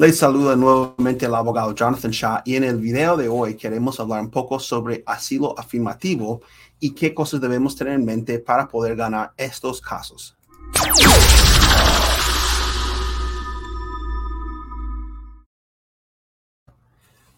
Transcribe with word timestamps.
Les 0.00 0.16
saluda 0.16 0.54
nuevamente 0.54 1.26
el 1.26 1.34
abogado 1.34 1.74
Jonathan 1.74 2.12
Shaw 2.12 2.42
y 2.44 2.54
en 2.54 2.62
el 2.62 2.76
video 2.76 3.16
de 3.16 3.28
hoy 3.28 3.56
queremos 3.56 3.98
hablar 3.98 4.20
un 4.20 4.30
poco 4.30 4.60
sobre 4.60 5.02
asilo 5.04 5.58
afirmativo 5.58 6.40
y 6.78 6.92
qué 6.92 7.12
cosas 7.12 7.40
debemos 7.40 7.74
tener 7.74 7.94
en 7.94 8.04
mente 8.04 8.38
para 8.38 8.68
poder 8.68 8.94
ganar 8.94 9.32
estos 9.36 9.80
casos. 9.80 10.36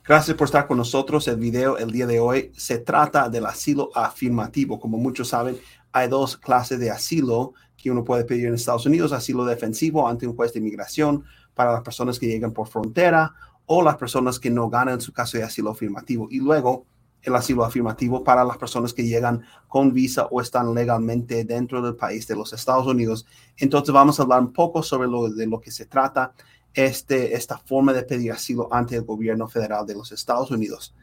Gracias 0.04 0.36
por 0.36 0.44
estar 0.44 0.66
con 0.66 0.76
nosotros. 0.76 1.28
El 1.28 1.36
video 1.36 1.78
el 1.78 1.90
día 1.90 2.06
de 2.06 2.20
hoy 2.20 2.52
se 2.54 2.76
trata 2.76 3.30
del 3.30 3.46
asilo 3.46 3.88
afirmativo. 3.94 4.78
Como 4.78 4.98
muchos 4.98 5.28
saben, 5.28 5.58
hay 5.92 6.08
dos 6.08 6.36
clases 6.36 6.78
de 6.78 6.90
asilo 6.90 7.54
que 7.78 7.90
uno 7.90 8.04
puede 8.04 8.24
pedir 8.24 8.48
en 8.48 8.54
Estados 8.54 8.84
Unidos, 8.84 9.12
asilo 9.12 9.46
defensivo 9.46 10.06
ante 10.06 10.26
un 10.26 10.36
juez 10.36 10.52
de 10.52 10.58
inmigración 10.58 11.24
para 11.54 11.72
las 11.72 11.82
personas 11.82 12.18
que 12.18 12.26
llegan 12.26 12.52
por 12.52 12.68
frontera 12.68 13.34
o 13.66 13.82
las 13.82 13.96
personas 13.96 14.38
que 14.38 14.50
no 14.50 14.68
ganan 14.68 15.00
su 15.00 15.12
caso 15.12 15.38
de 15.38 15.44
asilo 15.44 15.70
afirmativo. 15.70 16.28
Y 16.30 16.40
luego 16.40 16.86
el 17.22 17.34
asilo 17.36 17.64
afirmativo 17.64 18.24
para 18.24 18.44
las 18.44 18.56
personas 18.56 18.94
que 18.94 19.06
llegan 19.06 19.42
con 19.68 19.92
visa 19.92 20.26
o 20.30 20.40
están 20.40 20.74
legalmente 20.74 21.44
dentro 21.44 21.82
del 21.82 21.94
país 21.94 22.26
de 22.26 22.36
los 22.36 22.52
Estados 22.52 22.86
Unidos. 22.86 23.26
Entonces 23.56 23.92
vamos 23.92 24.18
a 24.18 24.22
hablar 24.22 24.40
un 24.40 24.52
poco 24.52 24.82
sobre 24.82 25.08
lo, 25.08 25.28
de 25.28 25.46
lo 25.46 25.60
que 25.60 25.70
se 25.70 25.86
trata 25.86 26.32
este, 26.74 27.34
esta 27.34 27.58
forma 27.58 27.92
de 27.92 28.02
pedir 28.02 28.32
asilo 28.32 28.68
ante 28.72 28.96
el 28.96 29.02
gobierno 29.02 29.48
federal 29.48 29.86
de 29.86 29.94
los 29.94 30.12
Estados 30.12 30.50
Unidos. 30.50 30.94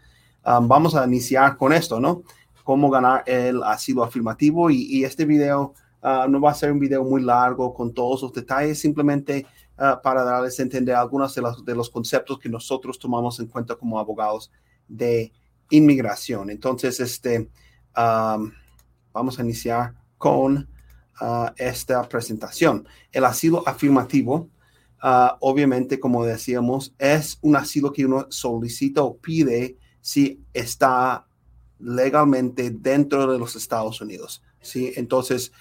Um, 0.45 0.67
vamos 0.67 0.95
a 0.95 1.05
iniciar 1.05 1.58
con 1.58 1.73
esto, 1.73 2.00
¿no? 2.00 2.23
Cómo 2.64 2.89
ganar 2.89 3.23
el 3.25 3.64
asilo 3.64 4.03
afirmativo 4.03 4.70
y, 4.70 5.03
este 5.03 5.25
video 5.25 5.73
uh, 6.02 6.30
no 6.30 6.39
va 6.39 6.52
a 6.52 6.53
ser 6.53 6.72
un 6.72 6.80
video 6.80 7.03
muy 7.03 7.22
largo 7.22 7.73
con 7.73 7.94
todos 7.94 8.22
los 8.22 8.34
detalles, 8.34 8.80
simplemente 8.80 9.45
uh, 9.80 10.02
para 10.02 10.23
darles 10.23 10.59
a 10.59 10.63
entender 10.63 10.95
algunos 10.95 11.36
de 11.36 11.76
los, 11.76 11.90
conceptos 11.90 12.40
que 12.40 12.49
nosotros 12.49 12.99
tomamos 12.99 13.40
en 13.40 13.48
cuenta 13.48 13.76
como 13.76 14.00
abogados 14.00 14.52
de 14.88 15.31
inmigración. 15.70 16.50
Entonces, 16.50 17.00
este, 17.00 17.50
vamos 17.94 19.39
a 19.39 19.42
iniciar 19.42 19.94
con 20.17 20.70
uh, 21.22 21.48
esta 21.58 22.08
presentación. 22.08 22.88
El 23.11 23.25
asilo 23.25 23.64
afirmativo 23.67 24.50
Ah, 25.00 25.38
obviamente, 25.42 26.00
como 26.00 26.25
decíamos, 26.25 26.94
es 26.98 27.38
un 27.42 27.55
asilo 27.55 27.94
que 27.94 28.05
uno 28.05 28.28
solicita 28.30 29.03
o 29.03 29.17
pide 29.17 29.78
si 30.02 30.42
está 30.53 31.28
legalmente 31.80 32.72
dentro 32.72 33.31
de 33.31 33.38
los 33.38 33.55
Estados 33.55 34.02
Unidos. 34.02 34.42
¿sí? 34.61 34.94
Entonces, 34.95 35.52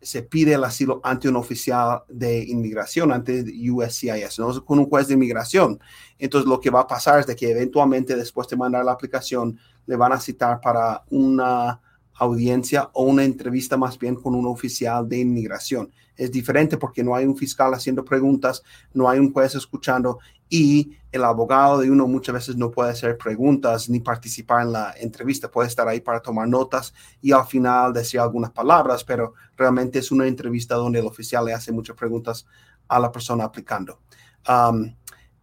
se 0.00 0.22
pide 0.22 0.54
el 0.54 0.64
asilo 0.64 1.00
ante 1.04 1.28
un 1.28 1.36
oficial 1.36 2.02
de 2.08 2.42
inmigración, 2.42 3.12
ante 3.12 3.44
USCIS, 3.70 4.38
no 4.38 4.64
con 4.64 4.78
un 4.78 4.88
juez 4.88 5.08
de 5.08 5.14
inmigración. 5.14 5.78
Entonces, 6.18 6.48
lo 6.48 6.60
que 6.60 6.70
va 6.70 6.80
a 6.80 6.86
pasar 6.86 7.20
es 7.20 7.26
de 7.26 7.36
que 7.36 7.50
eventualmente, 7.50 8.16
después 8.16 8.48
de 8.48 8.56
mandar 8.56 8.84
la 8.84 8.92
aplicación, 8.92 9.58
le 9.86 9.96
van 9.96 10.12
a 10.12 10.20
citar 10.20 10.60
para 10.60 11.04
una 11.10 11.80
audiencia 12.20 12.90
o 12.92 13.04
una 13.04 13.24
entrevista 13.24 13.78
más 13.78 13.98
bien 13.98 14.14
con 14.14 14.34
un 14.34 14.46
oficial 14.46 15.08
de 15.08 15.20
inmigración. 15.20 15.90
Es 16.16 16.30
diferente 16.30 16.76
porque 16.76 17.02
no 17.02 17.14
hay 17.14 17.24
un 17.24 17.34
fiscal 17.34 17.72
haciendo 17.72 18.04
preguntas, 18.04 18.62
no 18.92 19.08
hay 19.08 19.18
un 19.18 19.32
juez 19.32 19.54
escuchando 19.54 20.18
y 20.50 20.98
el 21.10 21.24
abogado 21.24 21.78
de 21.78 21.90
uno 21.90 22.06
muchas 22.06 22.34
veces 22.34 22.56
no 22.56 22.70
puede 22.70 22.90
hacer 22.90 23.16
preguntas 23.16 23.88
ni 23.88 24.00
participar 24.00 24.66
en 24.66 24.72
la 24.72 24.94
entrevista, 25.00 25.50
puede 25.50 25.68
estar 25.68 25.88
ahí 25.88 26.00
para 26.00 26.20
tomar 26.20 26.46
notas 26.46 26.92
y 27.22 27.32
al 27.32 27.46
final 27.46 27.94
decir 27.94 28.20
algunas 28.20 28.50
palabras, 28.50 29.02
pero 29.02 29.32
realmente 29.56 29.98
es 29.98 30.12
una 30.12 30.26
entrevista 30.26 30.74
donde 30.74 30.98
el 30.98 31.06
oficial 31.06 31.46
le 31.46 31.54
hace 31.54 31.72
muchas 31.72 31.96
preguntas 31.96 32.46
a 32.86 33.00
la 33.00 33.10
persona 33.10 33.44
aplicando. 33.44 34.00
Um, 34.46 34.94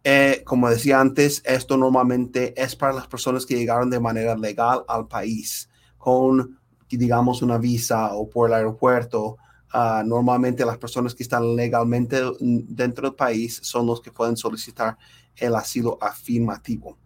eh, 0.03 0.43
como 0.45 0.69
decía 0.69 1.01
antes, 1.01 1.41
esto 1.43 1.75
normalmente 1.75 2.53
es 2.55 2.75
para 2.75 2.93
las 2.93 3.07
personas 3.07 3.47
que 3.47 3.55
llegaron 3.55 3.89
de 3.89 3.99
manera 3.99 4.37
legal 4.37 4.83
al 4.87 5.07
país 5.07 5.69
con 5.97 6.56
digamos, 6.95 7.41
una 7.41 7.57
visa 7.57 8.13
o 8.13 8.29
por 8.29 8.49
el 8.49 8.55
aeropuerto, 8.55 9.37
ah, 9.73 10.03
normalmente 10.05 10.65
las 10.65 10.77
personas 10.77 11.13
que 11.13 11.23
están 11.23 11.55
legalmente 11.55 12.21
dentro 12.39 13.09
del 13.09 13.15
país 13.15 13.59
son 13.61 13.85
los 13.85 13.99
que 14.01 14.11
pueden 14.11 14.37
solicitar 14.37 14.97
el 15.35 15.55
asilo 15.55 15.97
afirmativo. 15.99 16.97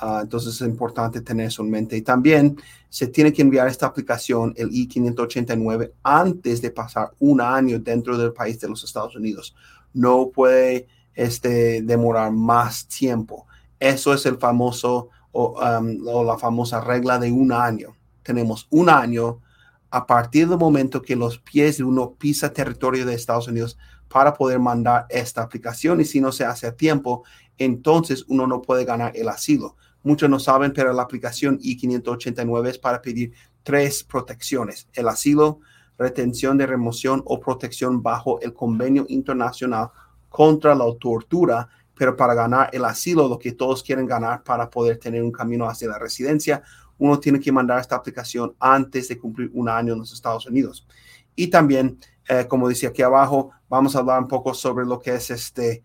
Ah, 0.00 0.20
entonces 0.22 0.54
es 0.54 0.66
importante 0.66 1.20
tener 1.20 1.48
eso 1.48 1.62
en 1.62 1.70
mente. 1.70 1.96
Y 1.96 2.02
también 2.02 2.56
se 2.88 3.08
tiene 3.08 3.32
que 3.32 3.42
enviar 3.42 3.68
esta 3.68 3.86
aplicación, 3.86 4.54
el 4.56 4.70
I-589, 4.72 5.92
antes 6.02 6.62
de 6.62 6.70
pasar 6.70 7.10
un 7.18 7.40
año 7.40 7.78
dentro 7.80 8.16
del 8.16 8.32
país 8.32 8.58
de 8.60 8.68
los 8.68 8.82
Estados 8.84 9.16
Unidos. 9.16 9.54
No 9.92 10.30
puede 10.30 10.86
este, 11.14 11.82
demorar 11.82 12.32
más 12.32 12.86
tiempo. 12.86 13.46
Eso 13.78 14.14
es 14.14 14.24
el 14.24 14.38
famoso 14.38 15.10
o 15.32 16.24
la 16.24 16.38
famosa 16.38 16.80
regla 16.80 17.18
de 17.18 17.30
un 17.30 17.52
año 17.52 17.97
tenemos 18.28 18.66
un 18.68 18.90
año 18.90 19.40
a 19.88 20.06
partir 20.06 20.46
del 20.50 20.58
momento 20.58 21.00
que 21.00 21.16
los 21.16 21.38
pies 21.38 21.78
de 21.78 21.84
uno 21.84 22.12
pisa 22.12 22.52
territorio 22.52 23.06
de 23.06 23.14
Estados 23.14 23.48
Unidos 23.48 23.78
para 24.06 24.34
poder 24.34 24.58
mandar 24.58 25.06
esta 25.08 25.40
aplicación 25.40 26.02
y 26.02 26.04
si 26.04 26.20
no 26.20 26.30
se 26.30 26.44
hace 26.44 26.66
a 26.66 26.76
tiempo, 26.76 27.24
entonces 27.56 28.26
uno 28.28 28.46
no 28.46 28.60
puede 28.60 28.84
ganar 28.84 29.12
el 29.16 29.30
asilo. 29.30 29.76
Muchos 30.02 30.28
no 30.28 30.38
saben, 30.38 30.74
pero 30.74 30.92
la 30.92 31.04
aplicación 31.04 31.58
I-589 31.62 32.68
es 32.68 32.78
para 32.78 33.00
pedir 33.00 33.32
tres 33.62 34.04
protecciones, 34.04 34.88
el 34.92 35.08
asilo, 35.08 35.60
retención 35.96 36.58
de 36.58 36.66
remoción 36.66 37.22
o 37.24 37.40
protección 37.40 38.02
bajo 38.02 38.42
el 38.42 38.52
convenio 38.52 39.06
internacional 39.08 39.88
contra 40.28 40.74
la 40.74 40.84
tortura, 41.00 41.66
pero 41.94 42.14
para 42.14 42.34
ganar 42.34 42.68
el 42.74 42.84
asilo, 42.84 43.26
lo 43.26 43.38
que 43.38 43.52
todos 43.52 43.82
quieren 43.82 44.04
ganar 44.04 44.44
para 44.44 44.68
poder 44.68 44.98
tener 44.98 45.22
un 45.22 45.32
camino 45.32 45.66
hacia 45.66 45.88
la 45.88 45.98
residencia 45.98 46.62
uno 46.98 47.18
tiene 47.18 47.40
que 47.40 47.52
mandar 47.52 47.80
esta 47.80 47.96
aplicación 47.96 48.54
antes 48.58 49.08
de 49.08 49.18
cumplir 49.18 49.50
un 49.54 49.68
año 49.68 49.92
en 49.92 50.00
los 50.00 50.12
Estados 50.12 50.46
Unidos. 50.46 50.86
Y 51.34 51.48
también, 51.48 51.98
eh, 52.28 52.46
como 52.48 52.68
dice 52.68 52.86
aquí 52.86 53.02
abajo, 53.02 53.50
vamos 53.68 53.94
a 53.94 54.00
hablar 54.00 54.20
un 54.20 54.28
poco 54.28 54.52
sobre 54.54 54.84
lo 54.84 54.98
que 54.98 55.14
es 55.14 55.30
este 55.30 55.84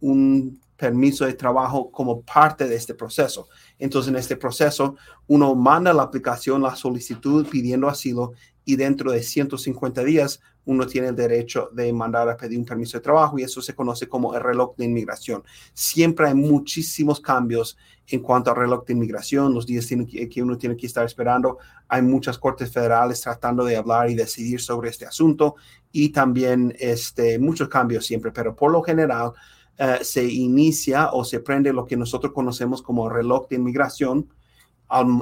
un 0.00 0.60
permiso 0.76 1.24
de 1.24 1.34
trabajo 1.34 1.90
como 1.90 2.22
parte 2.22 2.66
de 2.66 2.74
este 2.74 2.94
proceso. 2.94 3.48
Entonces, 3.78 4.10
en 4.10 4.16
este 4.16 4.36
proceso, 4.36 4.96
uno 5.28 5.54
manda 5.54 5.92
la 5.92 6.02
aplicación, 6.02 6.62
la 6.62 6.74
solicitud 6.74 7.46
pidiendo 7.48 7.88
asilo 7.88 8.32
y 8.64 8.76
dentro 8.76 9.12
de 9.12 9.22
150 9.22 10.02
días 10.02 10.40
uno 10.66 10.86
tiene 10.86 11.08
el 11.08 11.16
derecho 11.16 11.68
de 11.72 11.92
mandar 11.92 12.28
a 12.28 12.36
pedir 12.36 12.58
un 12.58 12.64
permiso 12.64 12.98
de 12.98 13.02
trabajo 13.02 13.38
y 13.38 13.42
eso 13.42 13.60
se 13.60 13.74
conoce 13.74 14.08
como 14.08 14.34
el 14.34 14.42
reloj 14.42 14.76
de 14.76 14.84
inmigración. 14.86 15.42
Siempre 15.72 16.28
hay 16.28 16.34
muchísimos 16.34 17.20
cambios 17.20 17.76
en 18.06 18.20
cuanto 18.20 18.50
al 18.50 18.56
reloj 18.56 18.84
de 18.84 18.92
inmigración, 18.92 19.54
los 19.54 19.66
días 19.66 19.86
que, 19.86 20.42
uno 20.42 20.58
tiene 20.58 20.76
que 20.76 20.86
estar 20.86 21.04
esperando. 21.04 21.58
Hay 21.88 22.02
muchas 22.02 22.38
cortes 22.38 22.70
federales 22.72 23.20
tratando 23.20 23.64
de 23.64 23.76
hablar 23.76 24.10
y 24.10 24.14
decidir 24.14 24.60
sobre 24.60 24.90
este 24.90 25.06
asunto 25.06 25.56
y 25.92 26.10
también 26.10 26.74
este, 26.78 27.38
muchos 27.38 27.68
cambios 27.68 28.06
siempre, 28.06 28.30
pero 28.32 28.54
por 28.54 28.70
lo 28.70 28.82
general 28.82 29.32
eh, 29.78 29.98
se 30.02 30.24
inicia 30.24 31.10
o 31.12 31.24
se 31.24 31.40
prende 31.40 31.72
lo 31.72 31.86
que 31.86 31.96
nosotros 31.96 32.32
conocemos 32.32 32.82
como 32.82 33.08
reloj 33.08 33.48
de 33.48 33.56
inmigración 33.56 34.28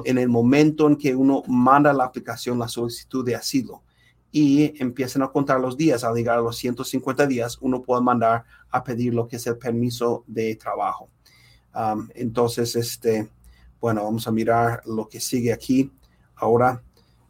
en 0.05 0.17
el 0.17 0.29
momento 0.29 0.87
en 0.87 0.97
que 0.97 1.15
uno 1.15 1.41
manda 1.47 1.93
la 1.93 2.03
aplicación, 2.03 2.59
la 2.59 2.67
solicitud 2.67 3.25
de 3.25 3.35
asilo 3.35 3.81
y 4.35 4.73
empiezan 4.81 5.21
a 5.21 5.31
contar 5.31 5.61
los 5.61 5.77
días. 5.77 6.03
Al 6.03 6.15
llegar 6.15 6.39
a 6.39 6.41
los 6.41 6.57
150 6.57 7.27
días, 7.27 7.57
uno 7.61 7.83
puede 7.83 8.01
mandar 8.01 8.43
a 8.71 8.83
pedir 8.83 9.13
lo 9.13 9.27
que 9.27 9.35
es 9.35 9.45
el 9.45 9.57
permiso 9.57 10.23
de 10.25 10.55
trabajo. 10.55 11.07
Entonces, 12.15 12.75
este, 12.75 13.29
bueno, 13.79 14.03
vamos 14.03 14.27
a 14.27 14.31
mirar 14.31 14.81
lo 14.85 15.07
que 15.07 15.19
sigue 15.19 15.53
aquí. 15.53 15.91
Ahora 16.35 16.81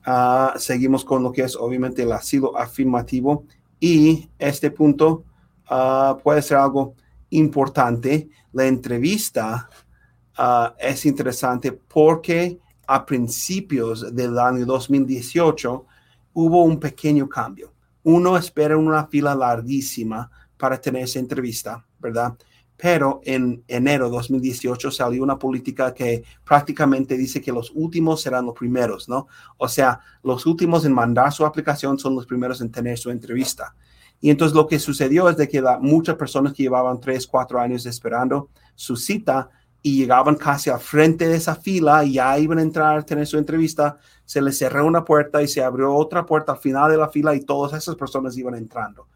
uh, 0.08 0.58
seguimos 0.58 1.04
con 1.04 1.22
lo 1.24 1.32
que 1.34 1.44
es 1.44 1.58
obviamente 1.58 2.04
el 2.04 2.12
asilo 2.14 2.58
afirmativo 2.58 3.46
y 3.82 4.30
este 4.40 4.72
punto 4.72 5.26
uh, 5.70 6.18
puede 6.24 6.42
ser 6.42 6.58
algo 6.58 6.96
importante. 7.32 8.30
La 8.54 8.66
entrevista 8.66 9.70
uh, 10.40 10.74
es 10.80 11.06
interesante 11.06 11.74
porque 11.74 12.60
a 12.88 13.06
principios 13.06 14.16
del 14.16 14.40
año 14.40 14.66
2018 14.66 15.86
hubo 16.34 16.64
un 16.64 16.80
pequeño 16.80 17.28
cambio. 17.30 17.74
Uno 18.04 18.38
espera 18.38 18.78
una 18.78 19.08
fila 19.08 19.34
larguísima 19.34 20.30
para 20.58 20.80
tener 20.80 21.04
esa 21.04 21.20
entrevista, 21.20 21.86
¿verdad? 22.00 22.36
Pero 22.76 23.22
en 23.24 23.64
enero 23.68 24.06
de 24.06 24.12
2018 24.12 24.92
salió 24.92 25.24
una 25.24 25.38
política 25.38 25.94
que 25.94 26.24
prácticamente 26.44 27.18
dice 27.18 27.42
que 27.42 27.52
los 27.52 27.72
últimos 27.74 28.22
serán 28.22 28.46
los 28.46 28.56
primeros, 28.56 29.08
¿no? 29.08 29.28
O 29.58 29.68
sea, 29.68 30.00
los 30.24 30.46
últimos 30.46 30.84
en 30.84 30.94
mandar 30.94 31.32
su 31.32 31.46
aplicación 31.46 31.98
son 31.98 32.16
los 32.16 32.26
primeros 32.26 32.62
en 32.62 32.72
tener 32.72 32.98
su 32.98 33.10
entrevista. 33.10 33.76
Y 34.20 34.30
entonces 34.30 34.56
lo 34.56 34.68
que 34.68 34.80
sucedió 34.80 35.30
es 35.30 35.38
de 35.38 35.48
que 35.48 35.62
muchas 35.82 36.16
personas 36.16 36.54
que 36.54 36.64
llevaban 36.64 37.00
tres, 37.00 37.28
cuatro 37.28 37.60
años 37.60 37.86
esperando 37.86 38.50
su 38.74 38.96
cita 38.96 39.50
y 39.82 39.98
llegaban 39.98 40.36
casi 40.36 40.70
al 40.70 40.80
frente 40.80 41.28
de 41.28 41.36
esa 41.36 41.56
fila 41.56 42.06
y 42.06 42.14
ya 42.14 42.40
iban 42.40 42.58
a 42.58 42.62
entrar 42.62 42.98
a 42.98 43.06
tener 43.06 43.28
su 43.28 43.38
entrevista, 43.38 43.98
se 44.26 44.42
les 44.42 44.58
cerró 44.58 44.86
una 44.86 45.04
puerta 45.04 45.42
y 45.42 45.48
se 45.48 45.64
abrió 45.64 45.94
otra 45.94 46.26
puerta 46.26 46.54
al 46.54 46.58
final 46.60 46.92
de 46.92 46.98
la 46.98 47.10
fila 47.10 47.36
y 47.36 47.42
todas 47.42 47.74
esas 47.74 47.96
personas 47.96 48.38
iban 48.38 48.56
entrando. 48.56 49.08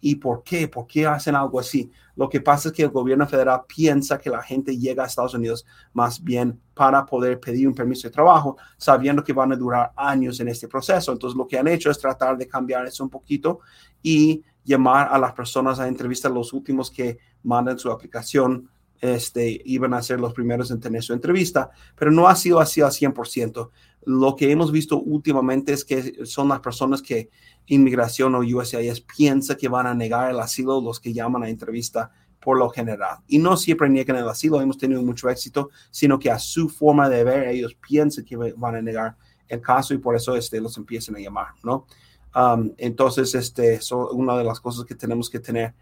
¿Y 0.00 0.16
por 0.16 0.42
qué? 0.42 0.68
¿Por 0.68 0.86
qué 0.86 1.06
hacen 1.06 1.34
algo 1.34 1.58
así? 1.58 1.90
Lo 2.14 2.28
que 2.28 2.40
pasa 2.40 2.68
es 2.68 2.74
que 2.74 2.82
el 2.82 2.90
gobierno 2.90 3.26
federal 3.26 3.62
piensa 3.66 4.18
que 4.18 4.28
la 4.28 4.42
gente 4.42 4.76
llega 4.76 5.02
a 5.02 5.06
Estados 5.06 5.32
Unidos 5.32 5.64
más 5.94 6.22
bien 6.22 6.60
para 6.74 7.06
poder 7.06 7.40
pedir 7.40 7.66
un 7.66 7.74
permiso 7.74 8.06
de 8.06 8.12
trabajo, 8.12 8.58
sabiendo 8.76 9.24
que 9.24 9.32
van 9.32 9.52
a 9.52 9.56
durar 9.56 9.92
años 9.96 10.38
en 10.40 10.48
este 10.48 10.68
proceso. 10.68 11.10
Entonces, 11.10 11.36
lo 11.36 11.46
que 11.46 11.58
han 11.58 11.68
hecho 11.68 11.90
es 11.90 11.98
tratar 11.98 12.36
de 12.36 12.46
cambiar 12.46 12.86
eso 12.86 13.02
un 13.02 13.08
poquito 13.08 13.60
y 14.02 14.44
llamar 14.62 15.08
a 15.10 15.18
las 15.18 15.32
personas 15.32 15.80
a 15.80 15.88
entrevistar 15.88 16.30
los 16.30 16.52
últimos 16.52 16.90
que 16.90 17.18
mandan 17.42 17.78
su 17.78 17.90
aplicación 17.90 18.68
este, 19.00 19.60
iban 19.64 19.94
a 19.94 20.02
ser 20.02 20.20
los 20.20 20.32
primeros 20.32 20.70
en 20.70 20.80
tener 20.80 21.02
su 21.02 21.12
entrevista, 21.12 21.70
pero 21.96 22.10
no 22.10 22.28
ha 22.28 22.36
sido 22.36 22.60
así 22.60 22.80
al 22.80 22.90
100%. 22.90 23.70
Lo 24.06 24.36
que 24.36 24.50
hemos 24.50 24.70
visto 24.72 24.98
últimamente 24.98 25.72
es 25.72 25.84
que 25.84 26.26
son 26.26 26.48
las 26.48 26.60
personas 26.60 27.02
que 27.02 27.30
inmigración 27.66 28.34
o 28.34 28.40
USCIS 28.40 29.00
piensa 29.00 29.56
que 29.56 29.68
van 29.68 29.86
a 29.86 29.94
negar 29.94 30.30
el 30.30 30.40
asilo 30.40 30.80
los 30.80 31.00
que 31.00 31.12
llaman 31.12 31.42
a 31.42 31.48
entrevista 31.48 32.10
por 32.40 32.58
lo 32.58 32.68
general. 32.68 33.18
Y 33.26 33.38
no 33.38 33.56
siempre 33.56 33.88
niegan 33.88 34.16
el 34.16 34.28
asilo, 34.28 34.60
hemos 34.60 34.76
tenido 34.76 35.02
mucho 35.02 35.30
éxito, 35.30 35.70
sino 35.90 36.18
que 36.18 36.30
a 36.30 36.38
su 36.38 36.68
forma 36.68 37.08
de 37.08 37.24
ver 37.24 37.48
ellos 37.48 37.74
piensan 37.74 38.24
que 38.24 38.36
van 38.36 38.74
a 38.74 38.82
negar 38.82 39.16
el 39.48 39.60
caso 39.60 39.94
y 39.94 39.98
por 39.98 40.14
eso 40.14 40.36
este, 40.36 40.60
los 40.60 40.76
empiezan 40.76 41.16
a 41.16 41.20
llamar, 41.20 41.48
¿no? 41.62 41.86
Um, 42.34 42.72
entonces, 42.76 43.34
este, 43.34 43.74
es 43.74 43.92
una 43.92 44.36
de 44.36 44.44
las 44.44 44.60
cosas 44.60 44.84
que 44.84 44.94
tenemos 44.94 45.30
que 45.30 45.38
tener 45.38 45.74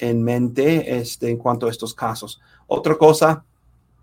en 0.00 0.22
mente 0.22 0.98
este, 0.98 1.30
en 1.30 1.36
cuanto 1.36 1.66
a 1.66 1.70
estos 1.70 1.94
casos. 1.94 2.40
Otra 2.66 2.96
cosa, 2.96 3.44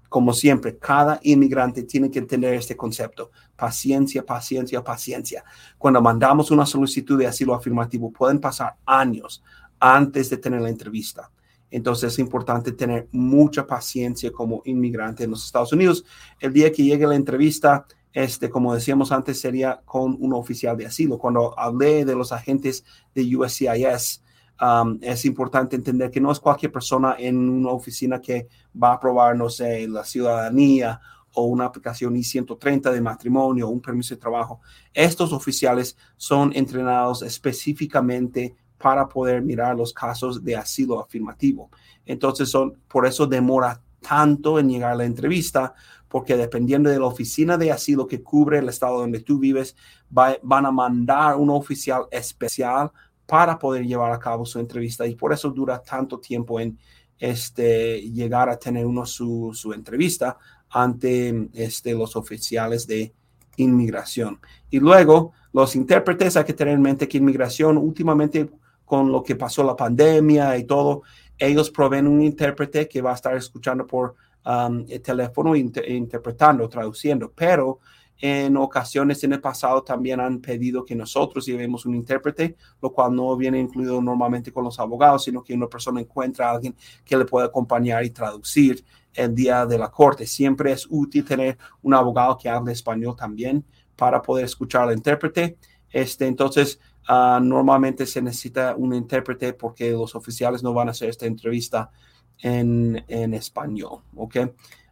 como 0.09 0.33
siempre, 0.33 0.77
cada 0.77 1.19
inmigrante 1.23 1.83
tiene 1.83 2.09
que 2.09 2.19
entender 2.19 2.53
este 2.53 2.77
concepto. 2.77 3.31
Paciencia, 3.55 4.25
paciencia, 4.25 4.83
paciencia. 4.83 5.43
Cuando 5.77 6.01
mandamos 6.01 6.51
una 6.51 6.65
solicitud 6.65 7.17
de 7.17 7.27
asilo 7.27 7.53
afirmativo, 7.53 8.11
pueden 8.11 8.39
pasar 8.39 8.75
años 8.85 9.43
antes 9.79 10.29
de 10.29 10.37
tener 10.37 10.61
la 10.61 10.69
entrevista. 10.69 11.31
Entonces 11.71 12.13
es 12.13 12.19
importante 12.19 12.71
tener 12.71 13.09
mucha 13.11 13.67
paciencia 13.67 14.31
como 14.31 14.61
inmigrante 14.65 15.25
en 15.25 15.31
los 15.31 15.45
Estados 15.45 15.73
Unidos. 15.73 16.05
El 16.39 16.53
día 16.53 16.71
que 16.71 16.83
llegue 16.83 17.07
la 17.07 17.15
entrevista, 17.15 17.85
este, 18.13 18.49
como 18.49 18.73
decíamos 18.73 19.11
antes, 19.11 19.41
sería 19.41 19.81
con 19.83 20.15
un 20.19 20.33
oficial 20.33 20.77
de 20.77 20.85
asilo. 20.85 21.17
Cuando 21.17 21.57
hablé 21.59 22.05
de 22.05 22.15
los 22.15 22.31
agentes 22.31 22.85
de 23.13 23.35
USCIS, 23.35 24.21
Um, 24.61 24.99
es 25.01 25.25
importante 25.25 25.75
entender 25.75 26.09
que 26.09 26.21
no 26.21 26.31
es 26.31 26.39
cualquier 26.39 26.71
persona 26.71 27.15
en 27.19 27.37
una 27.37 27.71
oficina 27.71 28.21
que 28.21 28.47
va 28.81 28.91
a 28.91 28.93
aprobar, 28.93 29.35
no 29.35 29.49
sé, 29.49 29.87
la 29.87 30.05
ciudadanía 30.05 30.99
o 31.33 31.43
una 31.43 31.65
aplicación 31.65 32.15
I-130 32.15 32.91
de 32.91 33.01
matrimonio 33.01 33.67
o 33.67 33.71
un 33.71 33.81
permiso 33.81 34.15
de 34.15 34.21
trabajo. 34.21 34.61
Estos 34.93 35.33
oficiales 35.33 35.97
son 36.15 36.51
entrenados 36.55 37.21
específicamente 37.21 38.55
para 38.77 39.07
poder 39.07 39.41
mirar 39.41 39.75
los 39.75 39.93
casos 39.93 40.43
de 40.43 40.55
asilo 40.55 40.99
afirmativo. 40.99 41.69
Entonces, 42.05 42.49
son, 42.49 42.77
por 42.87 43.05
eso 43.05 43.27
demora 43.27 43.81
tanto 43.99 44.59
en 44.59 44.69
llegar 44.69 44.91
a 44.91 44.95
la 44.95 45.05
entrevista, 45.05 45.73
porque 46.07 46.37
dependiendo 46.37 46.89
de 46.89 46.99
la 46.99 47.07
oficina 47.07 47.57
de 47.57 47.71
asilo 47.71 48.07
que 48.07 48.21
cubre 48.21 48.59
el 48.59 48.69
estado 48.69 48.99
donde 48.99 49.19
tú 49.19 49.39
vives, 49.39 49.75
van 50.09 50.65
a 50.65 50.71
mandar 50.71 51.35
un 51.35 51.49
oficial 51.49 52.05
especial 52.11 52.91
para 53.25 53.57
poder 53.57 53.85
llevar 53.85 54.11
a 54.11 54.19
cabo 54.19 54.45
su 54.45 54.59
entrevista 54.59 55.05
y 55.07 55.15
por 55.15 55.33
eso 55.33 55.49
dura 55.49 55.81
tanto 55.81 56.19
tiempo 56.19 56.59
en 56.59 56.77
este, 57.17 58.01
llegar 58.01 58.49
a 58.49 58.57
tener 58.57 58.85
uno 58.85 59.05
su, 59.05 59.51
su 59.53 59.73
entrevista 59.73 60.37
ante 60.69 61.49
este, 61.53 61.93
los 61.93 62.15
oficiales 62.15 62.85
de 62.85 63.13
inmigración. 63.57 64.39
Y 64.69 64.79
luego, 64.79 65.33
los 65.53 65.75
intérpretes, 65.75 66.35
hay 66.35 66.43
que 66.43 66.53
tener 66.53 66.73
en 66.73 66.81
mente 66.81 67.07
que 67.07 67.17
inmigración 67.17 67.77
últimamente 67.77 68.49
con 68.83 69.11
lo 69.11 69.23
que 69.23 69.35
pasó 69.35 69.63
la 69.63 69.75
pandemia 69.75 70.57
y 70.57 70.65
todo, 70.65 71.03
ellos 71.37 71.71
proveen 71.71 72.07
un 72.07 72.21
intérprete 72.21 72.87
que 72.87 73.01
va 73.01 73.11
a 73.11 73.15
estar 73.15 73.35
escuchando 73.35 73.85
por 73.87 74.15
um, 74.45 74.85
el 74.87 75.01
teléfono, 75.01 75.55
interpretando, 75.55 76.69
traduciendo, 76.69 77.31
pero 77.35 77.79
en 78.19 78.55
ocasiones 78.55 79.23
en 79.23 79.33
el 79.33 79.41
pasado 79.41 79.83
también 79.83 80.19
han 80.19 80.39
pedido 80.39 80.85
que 80.85 80.95
nosotros 80.95 81.45
llevemos 81.45 81.85
un 81.85 81.95
intérprete, 81.95 82.55
lo 82.81 82.91
cual 82.91 83.13
no 83.13 83.35
viene 83.35 83.59
incluido 83.59 84.01
normalmente 84.01 84.51
con 84.51 84.63
los 84.63 84.79
abogados, 84.79 85.25
sino 85.25 85.43
que 85.43 85.53
una 85.53 85.67
persona 85.67 85.99
encuentra 85.99 86.49
a 86.49 86.53
alguien 86.53 86.75
que 87.03 87.17
le 87.17 87.25
pueda 87.25 87.47
acompañar 87.47 88.05
y 88.05 88.11
traducir 88.11 88.83
el 89.13 89.35
día 89.35 89.65
de 89.65 89.77
la 89.77 89.91
corte. 89.91 90.25
Siempre 90.25 90.71
es 90.71 90.87
útil 90.89 91.25
tener 91.25 91.57
un 91.81 91.93
abogado 91.93 92.37
que 92.37 92.49
hable 92.49 92.71
español 92.71 93.15
también 93.15 93.65
para 93.95 94.21
poder 94.21 94.45
escuchar 94.45 94.87
al 94.87 94.95
intérprete. 94.95 95.57
Este, 95.89 96.25
entonces, 96.25 96.79
uh, 97.09 97.39
normalmente 97.41 98.05
se 98.05 98.21
necesita 98.21 98.75
un 98.75 98.93
intérprete 98.93 99.53
porque 99.53 99.91
los 99.91 100.15
oficiales 100.15 100.63
no 100.63 100.73
van 100.73 100.87
a 100.87 100.91
hacer 100.91 101.09
esta 101.09 101.25
entrevista 101.25 101.91
en, 102.39 103.03
en 103.07 103.33
español. 103.33 103.99
¿ok? 104.15 104.37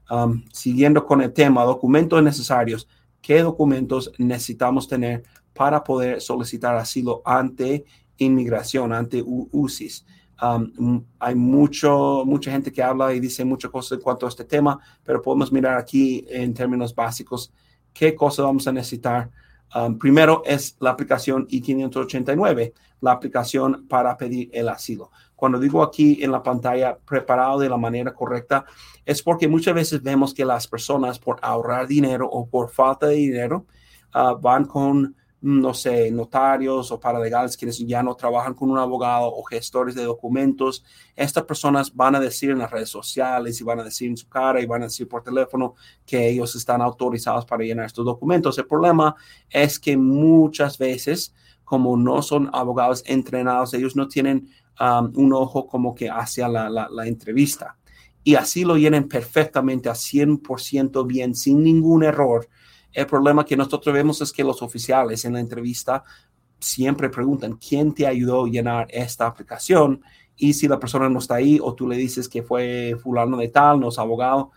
Um, 0.10 0.44
siguiendo 0.52 1.06
con 1.06 1.22
el 1.22 1.32
tema, 1.32 1.64
documentos 1.64 2.22
necesarios 2.22 2.88
qué 3.24 3.42
documentos 3.42 4.12
necesitamos 4.20 4.88
tener 4.88 5.24
para 5.54 5.84
poder 5.84 6.22
solicitar 6.22 6.76
asilo 6.76 7.22
ante 7.26 7.86
inmigración, 8.18 8.92
ante 8.92 9.24
UCIS. 9.26 10.06
Um, 10.42 11.06
hay 11.20 11.36
mucho, 11.36 12.24
mucha 12.26 12.52
gente 12.52 12.72
que 12.72 12.84
habla 12.84 13.14
y 13.14 13.20
dice 13.22 13.46
muchas 13.46 13.72
cosas 13.72 13.98
en 13.98 14.04
cuanto 14.04 14.26
a 14.26 14.30
este 14.30 14.44
tema, 14.44 14.78
pero 15.04 15.22
podemos 15.22 15.52
mirar 15.52 15.78
aquí 15.78 16.26
en 16.28 16.54
términos 16.54 16.94
básicos 16.94 17.54
qué 17.94 18.14
cosas 18.14 18.46
vamos 18.46 18.68
a 18.68 18.74
necesitar. 18.74 19.32
Um, 19.74 19.98
primero 19.98 20.44
es 20.46 20.76
la 20.80 20.90
aplicación 20.90 21.48
I-589, 21.50 22.74
la 23.00 23.12
aplicación 23.12 23.88
para 23.88 24.18
pedir 24.18 24.50
el 24.52 24.68
asilo. 24.68 25.12
Cuando 25.44 25.60
digo 25.60 25.84
aquí 25.84 26.24
en 26.24 26.32
la 26.32 26.42
pantalla 26.42 26.98
preparado 26.98 27.60
de 27.60 27.68
la 27.68 27.76
manera 27.76 28.14
correcta, 28.14 28.64
es 29.04 29.22
porque 29.22 29.50
muchas 29.50 29.76
veces 29.76 30.02
vemos 30.02 30.34
que 30.34 30.46
las 30.46 30.70
personas 30.70 31.20
por 31.20 31.38
ahorrar 31.42 31.86
dinero 31.86 32.30
o 32.32 32.48
por 32.48 32.70
falta 32.70 33.08
de 33.08 33.16
dinero 33.16 33.66
ah, 34.14 34.38
van 34.42 34.64
con, 34.64 35.18
no 35.42 35.74
sé, 35.74 36.10
notarios 36.12 36.94
o 36.94 36.98
paralegales 36.98 37.58
quienes 37.58 37.78
ya 37.80 38.02
no 38.02 38.16
trabajan 38.16 38.54
con 38.54 38.72
un 38.72 38.78
abogado 38.78 39.36
o 39.36 39.44
gestores 39.44 39.96
de 39.96 40.06
documentos. 40.06 40.86
Estas 41.14 41.44
personas 41.44 41.94
van 41.94 42.16
a 42.16 42.22
decir 42.22 42.52
en 42.52 42.60
las 42.60 42.72
redes 42.72 42.88
sociales 42.88 43.60
y 43.60 43.66
van 43.66 43.82
a 43.82 43.84
decir 43.84 44.08
en 44.08 44.16
su 44.16 44.30
cara 44.30 44.62
y 44.62 44.66
van 44.66 44.84
a 44.84 44.86
decir 44.86 45.10
por 45.10 45.24
teléfono 45.24 45.76
que 46.06 46.30
ellos 46.30 46.56
están 46.56 46.82
autorizados 46.82 47.46
para 47.46 47.66
llenar 47.66 47.88
estos 47.88 48.06
documentos. 48.06 48.58
El 48.58 48.68
problema 48.68 49.14
es 49.50 49.78
que 49.78 49.98
muchas 49.98 50.78
veces, 50.78 51.36
como 51.66 51.98
no 51.98 52.22
son 52.22 52.50
abogados 52.54 53.04
entrenados, 53.06 53.74
ellos 53.74 53.98
no 53.98 54.08
tienen 54.08 54.48
Um, 54.80 55.12
un 55.16 55.34
ojo 55.34 55.68
como 55.68 55.94
que 55.94 56.10
hacia 56.10 56.48
la, 56.48 56.68
la, 56.68 57.08
entrevista. 57.08 57.78
Y 58.24 58.34
así 58.34 58.64
lo 58.64 58.76
llenen 58.76 59.08
perfectamente 59.08 59.88
a 59.88 59.94
100% 59.94 61.06
bien, 61.06 61.36
sin 61.36 61.64
ningún 61.64 62.04
error. 62.04 62.50
El 62.92 63.06
problema 63.06 63.46
que 63.46 63.56
nosotros 63.56 63.94
vemos 63.94 64.20
es 64.22 64.32
que 64.32 64.44
los 64.44 64.64
oficiales 64.64 65.26
en 65.26 65.34
la 65.34 65.40
entrevista 65.40 66.04
siempre 66.60 67.10
preguntan, 67.10 67.58
¿quién 67.58 67.94
te 67.94 68.08
ayudó 68.08 68.46
a 68.46 68.50
llenar 68.50 68.88
esta 68.90 69.28
aplicación? 69.28 70.02
Y 70.36 70.54
si 70.54 70.68
la 70.68 70.80
persona 70.80 71.08
no 71.08 71.20
está 71.20 71.36
ahí 71.36 71.60
o 71.62 71.76
tú 71.76 71.88
le 71.88 71.96
dices 71.96 72.28
que 72.28 72.42
fue 72.42 72.96
fulano 73.02 73.38
de 73.38 73.50
tal, 73.50 73.80
no 73.80 73.90
es 73.90 74.00
abogado, 74.00 74.52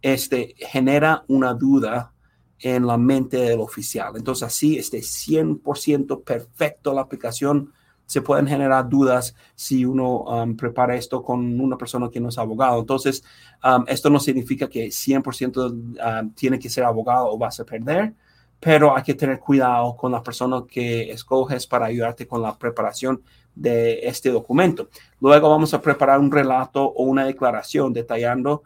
este 0.00 0.54
genera 0.58 1.24
una 1.26 1.54
duda 1.54 2.12
en 2.60 2.86
la 2.86 2.96
mente 2.96 3.38
del 3.38 3.58
oficial. 3.58 4.12
Entonces 4.16 4.44
así, 4.44 4.78
este 4.78 4.98
100% 4.98 6.22
perfecto 6.22 6.94
la 6.94 7.00
aplicación 7.00 7.72
se 8.06 8.22
pueden 8.22 8.46
generar 8.46 8.88
dudas 8.88 9.34
si 9.54 9.84
uno 9.84 10.20
um, 10.20 10.56
prepara 10.56 10.94
esto 10.94 11.22
con 11.22 11.60
una 11.60 11.76
persona 11.76 12.08
que 12.08 12.20
no 12.20 12.28
es 12.28 12.38
abogado. 12.38 12.78
Entonces, 12.78 13.24
um, 13.64 13.84
esto 13.88 14.08
no 14.08 14.20
significa 14.20 14.68
que 14.68 14.86
100% 14.86 16.22
um, 16.22 16.30
tiene 16.30 16.58
que 16.58 16.70
ser 16.70 16.84
abogado 16.84 17.32
o 17.32 17.36
vas 17.36 17.58
a 17.58 17.64
perder, 17.64 18.14
pero 18.60 18.96
hay 18.96 19.02
que 19.02 19.14
tener 19.14 19.40
cuidado 19.40 19.96
con 19.96 20.12
la 20.12 20.22
persona 20.22 20.62
que 20.66 21.10
escoges 21.10 21.66
para 21.66 21.86
ayudarte 21.86 22.26
con 22.26 22.40
la 22.40 22.56
preparación 22.56 23.22
de 23.54 24.06
este 24.06 24.30
documento. 24.30 24.88
Luego 25.20 25.50
vamos 25.50 25.74
a 25.74 25.80
preparar 25.80 26.20
un 26.20 26.30
relato 26.30 26.84
o 26.84 27.04
una 27.04 27.26
declaración 27.26 27.92
detallando 27.92 28.62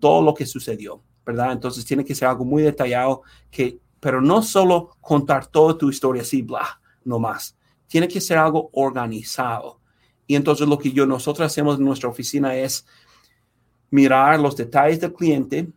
todo 0.00 0.22
lo 0.22 0.32
que 0.32 0.46
sucedió, 0.46 1.02
¿verdad? 1.24 1.52
Entonces 1.52 1.84
tiene 1.84 2.02
que 2.02 2.14
ser 2.14 2.28
algo 2.28 2.46
muy 2.46 2.62
detallado, 2.62 3.22
que, 3.50 3.78
pero 4.00 4.22
no 4.22 4.42
solo 4.42 4.96
contar 5.02 5.46
toda 5.46 5.76
tu 5.76 5.90
historia 5.90 6.22
así, 6.22 6.40
bla, 6.40 6.80
no 7.04 7.18
más 7.18 7.56
tiene 7.90 8.06
que 8.06 8.20
ser 8.20 8.38
algo 8.38 8.70
organizado. 8.72 9.80
Y 10.24 10.36
entonces 10.36 10.68
lo 10.68 10.78
que 10.78 10.92
yo 10.92 11.06
nosotros 11.06 11.44
hacemos 11.44 11.76
en 11.76 11.84
nuestra 11.84 12.08
oficina 12.08 12.54
es 12.54 12.86
mirar 13.90 14.38
los 14.38 14.56
detalles 14.56 15.00
del 15.00 15.12
cliente 15.12 15.72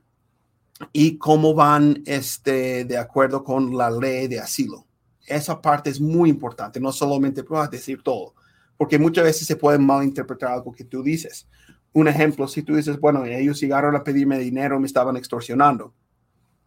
y 0.91 1.17
cómo 1.17 1.55
van 1.55 2.03
este, 2.05 2.86
de 2.86 2.98
acuerdo 3.00 3.43
con 3.43 3.75
la 3.75 3.89
ley 3.89 4.27
de 4.27 4.39
asilo. 4.39 4.86
Esa 5.25 5.60
parte 5.60 5.89
es 5.89 6.00
muy 6.00 6.29
importante, 6.29 6.79
no 6.79 6.91
solamente 6.91 7.43
puedas 7.43 7.72
decir 7.72 8.03
todo, 8.03 8.36
porque 8.77 9.00
muchas 9.00 9.24
veces 9.24 9.48
se 9.48 9.55
puede 9.55 9.79
malinterpretar 9.79 10.51
algo 10.51 10.72
que 10.72 10.84
tú 10.84 11.01
dices. 11.01 11.48
Un 11.93 12.08
ejemplo, 12.08 12.48
si 12.48 12.62
tú 12.62 12.75
dices, 12.75 13.00
bueno, 13.00 13.25
ellos 13.25 13.60
llegaron 13.60 13.96
a 13.96 14.03
pedirme 14.03 14.38
dinero, 14.38 14.79
me 14.79 14.86
estaban 14.86 15.17
extorsionando. 15.17 15.96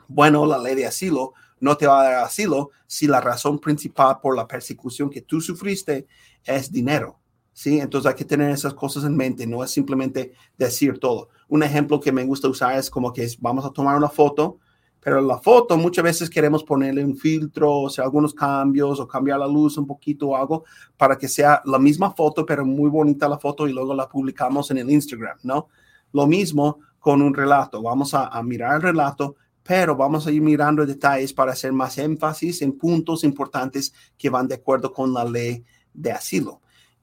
Bueno, 0.09 0.45
la 0.45 0.59
ley 0.59 0.75
de 0.75 0.87
asilo 0.87 1.35
no 1.61 1.77
te 1.77 1.87
va 1.87 2.01
a 2.01 2.05
dar 2.05 2.15
asilo 2.25 2.71
si 2.87 3.07
la 3.07 3.21
razón 3.21 3.59
principal 3.59 4.19
por 4.21 4.37
la 4.37 4.47
persecución 4.47 5.11
que 5.11 5.23
tú 5.23 5.41
sufriste 5.41 6.07
es 6.45 6.71
dinero. 6.71 7.19
¿sí? 7.57 7.81
Entonces 7.81 8.11
hay 8.11 8.15
que 8.15 8.25
tener 8.25 8.51
esas 8.51 8.75
cosas 8.75 9.05
en 9.05 9.17
mente, 9.17 9.47
no 9.47 9.65
es 9.65 9.71
simplemente 9.71 10.33
decir 10.59 10.99
todo. 10.99 11.31
Un 11.49 11.63
ejemplo 11.63 11.99
que 11.99 12.13
me 12.13 12.25
gusta 12.25 12.49
usar 12.49 12.79
es 12.79 12.91
como 12.91 13.13
que 13.13 13.27
vamos 13.41 13.65
a 13.65 13.71
tomar 13.71 13.97
una 13.97 14.11
foto, 14.11 14.59
pero 15.01 15.23
la 15.23 15.39
foto 15.39 15.79
muchas 15.79 16.05
veces 16.05 16.29
queremos 16.29 16.63
ponerle 16.63 17.03
un 17.03 17.17
filtro, 17.17 17.71
o 17.71 17.89
algunos 17.99 18.35
cambios 18.35 19.01
o 19.01 19.09
cambiar 19.09 19.39
la 19.39 19.47
luz 19.47 19.79
un 19.79 19.87
poquito 19.87 20.29
o 20.29 20.37
algo 20.37 20.65
para 20.99 21.17
que 21.17 21.29
sea 21.29 21.63
la 21.65 21.79
misma 21.79 22.11
foto, 22.11 22.45
pero 22.45 22.67
muy 22.67 22.91
bonita 22.91 23.27
la 23.27 23.39
foto 23.39 23.67
y 23.67 23.73
luego 23.73 23.95
la 23.95 24.07
publicamos 24.07 24.71
en 24.71 24.79
el 24.79 24.91
Instagram, 24.91 25.39
¿no? 25.45 25.69
Lo 26.13 26.27
mismo 26.27 26.81
con 26.99 27.23
un 27.23 27.33
relato, 27.33 27.81
vamos 27.81 28.13
a, 28.13 28.27
a 28.27 28.43
mirar 28.43 28.75
el 28.75 28.83
relato, 28.83 29.37
pero 29.66 29.96
vamos 29.96 30.26
a 30.26 30.32
ir 30.32 30.40
mirando 30.40 30.87
detalles 30.87 31.32
para 31.32 31.52
hacer 31.52 31.73
más 31.73 31.99
énfasis 31.99 32.62
en 32.62 32.78
puntos 32.78 33.25
importantes 33.25 33.92
que 34.16 34.30
van 34.30 34.46
de 34.46 34.54
acuerdo 34.54 34.92
con 34.92 35.12
la 35.12 35.25
ley 35.25 35.64
de 35.92 36.12
asilo. 36.12 36.62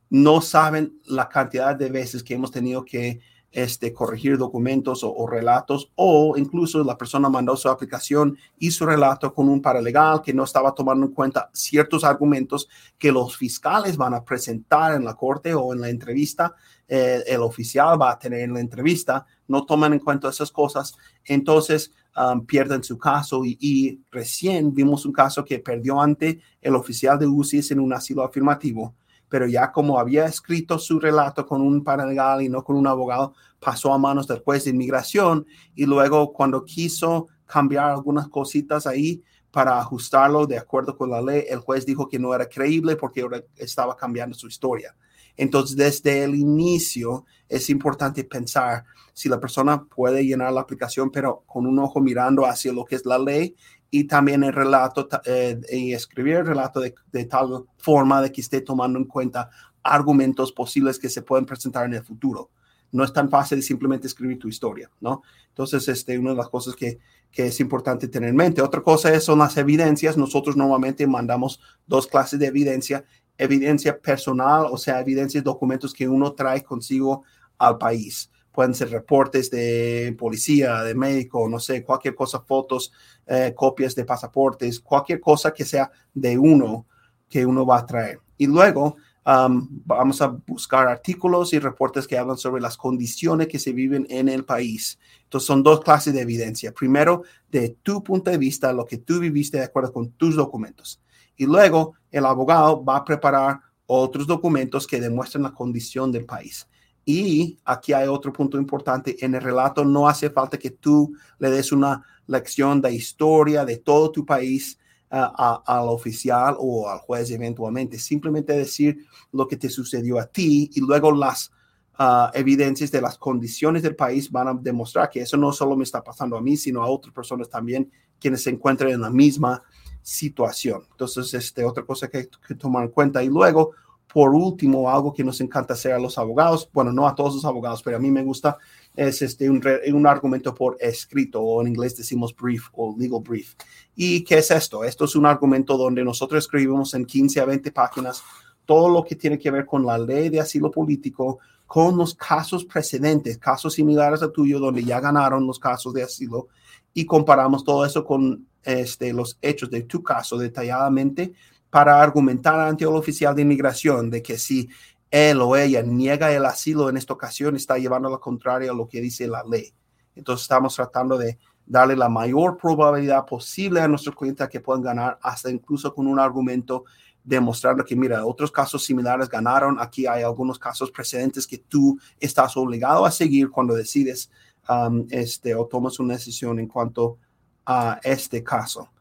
No 0.09 0.41
saben 0.41 0.99
la 1.05 1.27
cantidad 1.27 1.75
de 1.75 1.89
veces 1.89 2.23
que 2.23 2.35
hemos 2.35 2.51
tenido 2.51 2.85
que 2.85 3.19
este, 3.53 3.93
corregir 3.93 4.37
documentos 4.37 5.03
o, 5.03 5.27
relatos 5.27 5.91
o 5.95 6.35
incluso 6.37 6.83
la 6.83 6.97
persona 6.97 7.29
mandó 7.29 7.55
su 7.55 7.69
aplicación 7.69 8.35
y 8.57 8.71
su 8.71 8.83
relato 8.83 9.31
con 9.31 9.47
un 9.47 9.61
paralegal 9.61 10.23
que 10.23 10.33
no 10.33 10.43
estaba 10.43 10.73
tomando 10.73 11.05
en 11.05 11.13
cuenta 11.13 11.51
ciertos 11.53 12.03
argumentos 12.03 12.67
que 12.97 13.11
los 13.11 13.37
fiscales 13.37 13.95
van 13.95 14.15
a 14.15 14.25
presentar 14.25 14.95
en 14.95 15.05
la 15.05 15.13
corte 15.13 15.53
o 15.53 15.71
en 15.71 15.81
la 15.81 15.89
entrevista, 15.89 16.55
eh, 16.87 17.23
el 17.27 17.41
oficial 17.41 18.01
va 18.01 18.11
a 18.11 18.19
tener 18.19 18.41
en 18.41 18.53
la 18.53 18.59
entrevista, 18.59 19.23
no 19.47 19.65
toman 19.65 19.93
en 19.93 19.99
cuenta 19.99 20.29
esas 20.29 20.51
cosas, 20.51 20.97
entonces 21.23 21.91
um, 22.17 22.43
pierden 22.45 22.83
su 22.83 22.97
caso 22.97 23.43
y, 23.45 24.01
recién 24.09 24.73
vimos 24.73 25.05
un 25.05 25.13
caso 25.13 25.45
que 25.45 25.59
perdió 25.59 26.01
ante 26.01 26.41
el 26.59 26.75
oficial 26.75 27.19
de 27.19 27.27
UCIS 27.27 27.69
en 27.69 27.79
un 27.79 27.93
asilo 27.93 28.23
afirmativo 28.23 28.95
pero 29.33 29.47
ya 29.47 29.71
como 29.71 29.97
había 29.97 30.25
escrito 30.25 30.77
su 30.77 30.99
relato 30.99 31.43
con 31.47 31.59
un 31.59 31.83
paralegal 31.83 32.43
y 32.43 32.49
no 32.49 32.63
con 32.63 32.75
un 32.75 32.85
abogado, 32.85 33.33
pasó 33.59 33.91
a 33.91 33.97
manos 33.97 34.27
del 34.27 34.41
juez 34.41 34.65
de 34.65 34.69
inmigración 34.69 35.47
y 35.73 35.87
luego 35.87 36.31
cuando 36.31 36.63
quiso 36.63 37.29
cambiar 37.47 37.89
algunas 37.89 38.27
cositas 38.27 38.85
ahí 38.85 39.23
para 39.49 39.79
ajustarlo 39.79 40.45
de 40.45 40.59
acuerdo 40.59 40.95
con 40.95 41.09
la 41.09 41.19
ley, 41.19 41.45
el 41.49 41.61
juez 41.61 41.83
dijo 41.83 42.07
que 42.07 42.19
no 42.19 42.35
era 42.35 42.47
creíble 42.47 42.95
porque 42.95 43.27
estaba 43.55 43.97
cambiando 43.97 44.35
su 44.35 44.47
historia. 44.47 44.95
Entonces, 45.35 45.75
desde 45.75 46.25
el 46.25 46.35
inicio 46.35 47.25
es 47.49 47.71
importante 47.71 48.23
pensar 48.25 48.85
si 49.13 49.29
la 49.29 49.39
persona 49.39 49.85
puede 49.85 50.25
llenar 50.25 50.51
la 50.51 50.61
aplicación, 50.61 51.11
pero 51.11 51.43
con 51.45 51.67
un 51.67 51.79
ojo 51.79 52.01
mirando 52.01 52.45
hacia 52.45 52.73
lo 52.73 52.83
que 52.83 52.95
es 52.95 53.05
la 53.05 53.19
ley 53.19 53.55
y 53.91 54.05
también 54.05 54.43
el 54.43 54.53
relato 54.53 55.07
eh, 55.25 55.61
y 55.71 55.93
escribir 55.93 56.37
el 56.37 56.47
relato 56.47 56.79
de, 56.81 57.25
tal 57.25 57.65
forma 57.77 58.23
de 58.23 58.31
que 58.31 58.41
esté 58.41 58.61
tomando 58.61 58.97
en 58.97 59.05
cuenta 59.05 59.51
argumentos 59.83 60.51
posibles 60.51 60.97
que 60.97 61.09
se 61.09 61.21
pueden 61.21 61.45
presentar 61.45 61.85
en 61.85 61.93
el 61.93 62.03
futuro. 62.03 62.49
No 62.91 63.03
es 63.03 63.13
tan 63.13 63.29
fácil 63.29 63.61
simplemente 63.61 64.07
escribir 64.07 64.39
tu 64.39 64.47
historia, 64.47 64.89
¿no? 64.99 65.21
Entonces, 65.49 65.87
este, 65.87 66.17
una 66.17 66.31
de 66.31 66.37
las 66.37 66.49
cosas 66.49 66.75
que, 66.75 66.99
que 67.31 67.47
es 67.47 67.59
importante 67.59 68.07
tener 68.07 68.29
en 68.29 68.35
mente. 68.35 68.61
Otra 68.61 68.81
cosa 68.81 69.13
es, 69.13 69.23
son 69.23 69.39
las 69.39 69.57
evidencias. 69.57 70.17
Nosotros 70.17 70.55
normalmente 70.55 71.05
mandamos 71.05 71.59
dos 71.85 72.07
clases 72.07 72.39
de 72.39 72.47
evidencia. 72.47 73.03
Evidencia 73.37 73.99
personal, 73.99 74.67
o 74.69 74.77
sea, 74.77 74.99
evidencias, 75.01 75.43
documentos 75.43 75.93
que 75.93 76.07
uno 76.07 76.33
trae 76.33 76.63
consigo 76.63 77.23
al 77.57 77.77
país 77.77 78.31
pueden 78.53 78.75
ser 78.75 78.91
reportes 78.91 79.49
de 79.49 80.15
policía, 80.17 80.83
de 80.83 80.95
médico, 80.95 81.49
no 81.49 81.59
sé, 81.59 81.83
cualquier 81.83 82.15
cosa, 82.15 82.39
fotos, 82.41 82.93
eh, 83.25 83.53
copias 83.55 83.95
de 83.95 84.05
pasaportes, 84.05 84.79
cualquier 84.79 85.19
cosa 85.19 85.53
que 85.53 85.65
sea 85.65 85.91
de 86.13 86.37
uno 86.37 86.85
que 87.27 87.45
uno 87.45 87.65
va 87.65 87.79
a 87.79 87.85
traer. 87.85 88.19
Y 88.37 88.45
luego 88.45 88.95
vamos 89.25 90.21
a 90.21 90.27
buscar 90.27 90.87
artículos 90.87 91.53
y 91.53 91.59
reportes 91.59 92.07
que 92.07 92.17
hablan 92.17 92.37
sobre 92.37 92.61
las 92.61 92.77
condiciones 92.77 93.47
que 93.47 93.57
se 93.57 93.71
viven 93.71 94.05
en 94.09 94.27
el 94.29 94.43
país. 94.43 94.99
Entonces 95.23 95.47
son 95.47 95.63
dos 95.63 95.81
clases 95.81 96.13
de 96.13 96.21
evidencia. 96.21 96.73
Primero, 96.73 97.23
de 97.49 97.77
tu 97.81 98.03
punto 98.03 98.29
de 98.29 98.37
vista, 98.37 98.73
lo 98.73 98.85
que 98.85 98.97
tú 98.97 99.19
viviste 99.19 99.57
de 99.57 99.63
acuerdo 99.63 99.93
con 99.93 100.11
tus 100.11 100.35
documentos. 100.35 101.01
Y 101.35 101.45
luego 101.45 101.93
el 102.11 102.25
abogado 102.25 102.83
va 102.83 102.97
a 102.97 103.05
preparar 103.05 103.61
otros 103.85 104.27
documentos 104.27 104.85
que 104.85 104.99
demuestran 104.99 105.43
la 105.43 105.53
condición 105.53 106.11
del 106.11 106.25
país. 106.25 106.67
Y 107.05 107.57
aquí 107.65 107.93
hay 107.93 108.07
otro 108.07 108.31
punto 108.31 108.57
importante. 108.57 109.23
En 109.23 109.35
el 109.35 109.41
relato 109.41 109.83
no 109.83 110.07
hace 110.07 110.29
falta 110.29 110.57
que 110.57 110.71
tú 110.71 111.13
le 111.39 111.49
des 111.49 111.71
una 111.71 112.03
lección 112.27 112.81
de 112.81 112.93
historia 112.93 113.65
de 113.65 113.77
todo 113.77 114.11
tu 114.11 114.25
país 114.25 114.79
uh, 115.11 115.61
al 115.65 115.89
oficial 115.89 116.55
o 116.59 116.89
al 116.89 116.99
juez 116.99 117.29
eventualmente. 117.31 117.99
Simplemente 117.99 118.53
decir 118.53 119.05
lo 119.31 119.47
que 119.47 119.57
te 119.57 119.69
sucedió 119.69 120.19
a 120.19 120.25
ti 120.25 120.69
y 120.73 120.79
luego 120.79 121.11
las 121.11 121.51
uh, 121.99 122.29
evidencias 122.33 122.91
de 122.91 123.01
las 123.01 123.17
condiciones 123.17 123.83
del 123.83 123.95
país 123.95 124.31
van 124.31 124.47
a 124.47 124.53
demostrar 124.53 125.09
que 125.09 125.21
eso 125.21 125.35
no 125.35 125.51
solo 125.51 125.75
me 125.75 125.83
está 125.83 126.03
pasando 126.03 126.37
a 126.37 126.41
mí, 126.41 126.55
sino 126.55 126.81
a 126.81 126.87
otras 126.87 127.13
personas 127.13 127.49
también 127.49 127.91
quienes 128.19 128.43
se 128.43 128.49
encuentran 128.49 128.91
en 128.91 129.01
la 129.01 129.09
misma 129.09 129.61
situación. 130.01 130.83
Entonces, 130.91 131.33
este, 131.33 131.65
otra 131.65 131.83
cosa 131.85 132.07
que 132.07 132.17
hay 132.19 132.27
que 132.47 132.55
tomar 132.55 132.83
en 132.83 132.89
cuenta. 132.89 133.23
Y 133.23 133.27
luego, 133.27 133.71
por 134.13 134.35
último, 134.35 134.91
algo 134.91 135.11
que 135.11 135.23
nos 135.23 135.41
encanta 135.41 135.73
hacer 135.73 135.91
a 135.91 135.99
los 135.99 136.19
abogados, 136.19 136.69
bueno, 136.71 136.93
no 136.93 137.07
a 137.07 137.15
todos 137.15 137.33
los 137.33 137.45
abogados, 137.45 137.81
pero 137.81 137.97
a 137.97 137.99
mí 137.99 138.11
me 138.11 138.23
gusta, 138.23 138.57
es 138.95 139.23
este, 139.23 139.49
un, 139.49 139.59
un 139.91 140.07
argumento 140.07 140.53
por 140.53 140.77
escrito, 140.79 141.41
o 141.41 141.61
en 141.61 141.69
inglés 141.69 141.97
decimos 141.97 142.35
brief 142.35 142.67
o 142.73 142.95
legal 142.95 143.21
brief. 143.21 143.55
¿Y 143.95 144.23
qué 144.23 144.37
es 144.37 144.51
esto? 144.51 144.83
Esto 144.83 145.05
es 145.05 145.15
un 145.15 145.25
argumento 145.25 145.77
donde 145.77 146.03
nosotros 146.03 146.43
escribimos 146.43 146.93
en 146.93 147.05
15 147.05 147.39
a 147.41 147.45
20 147.45 147.71
páginas 147.71 148.21
todo 148.65 148.87
lo 148.87 149.03
que 149.03 149.15
tiene 149.15 149.39
que 149.39 149.49
ver 149.49 149.65
con 149.65 149.83
la 149.83 149.97
ley 149.97 150.29
de 150.29 150.39
asilo 150.39 150.69
político, 150.69 151.39
con 151.65 151.97
los 151.97 152.13
casos 152.13 152.65
precedentes, 152.65 153.39
casos 153.39 153.73
similares 153.73 154.21
a 154.21 154.31
tuyo, 154.31 154.59
donde 154.59 154.83
ya 154.83 154.99
ganaron 154.99 155.47
los 155.47 155.57
casos 155.57 155.91
de 155.91 156.03
asilo, 156.03 156.49
y 156.93 157.03
comparamos 157.07 157.63
todo 157.63 157.83
eso 157.83 158.05
con 158.05 158.45
este, 158.63 159.11
los 159.11 159.39
hechos 159.41 159.71
de 159.71 159.81
tu 159.81 160.03
caso 160.03 160.37
detalladamente 160.37 161.33
para 161.73 161.99
argumentar 161.99 162.59
ante 162.59 162.83
el 162.83 162.91
oficial 162.91 163.35
de 163.35 163.41
inmigración 163.41 164.11
de 164.11 164.21
que 164.21 164.37
si 164.37 164.69
él 165.09 165.41
o 165.41 165.55
ella 165.55 165.81
niega 165.81 166.31
el 166.31 166.45
asilo 166.45 166.87
en 166.87 166.97
esta 166.97 167.13
ocasión, 167.13 167.55
está 167.55 167.79
llevando 167.79 168.11
lo 168.11 168.19
contrario 168.19 168.71
a 168.71 168.75
lo 168.75 168.87
que 168.87 169.01
dice 169.01 169.27
la 169.27 169.43
ley. 169.43 169.73
Entonces 170.15 170.43
estamos 170.43 170.75
tratando 170.75 171.17
de 171.17 171.39
darle 171.65 171.95
la 171.95 172.09
mayor 172.09 172.57
probabilidad 172.57 173.25
posible 173.25 173.81
a 173.81 173.87
nuestros 173.87 174.15
clientes 174.15 174.47
que 174.49 174.59
puedan 174.59 174.83
ganar, 174.83 175.17
hasta 175.23 175.49
incluso 175.49 175.95
con 175.95 176.05
un 176.05 176.19
argumento 176.19 176.83
demostrando 177.23 177.83
que, 177.83 177.95
mira, 177.95 178.23
otros 178.23 178.51
casos 178.51 178.85
similares 178.85 179.27
ganaron. 179.27 179.77
Aquí 179.79 180.05
hay 180.05 180.21
algunos 180.21 180.59
casos 180.59 180.91
precedentes 180.91 181.47
que 181.47 181.57
tú 181.57 181.97
estás 182.19 182.55
obligado 182.55 183.03
a 183.03 183.09
seguir 183.09 183.49
cuando 183.49 183.73
decides 183.73 184.29
um, 184.69 185.07
este, 185.09 185.55
o 185.55 185.65
tomas 185.65 185.99
una 185.99 186.13
decisión 186.13 186.59
en 186.59 186.67
cuanto 186.67 187.17
a 187.65 187.99
este 188.03 188.43
caso. 188.43 188.91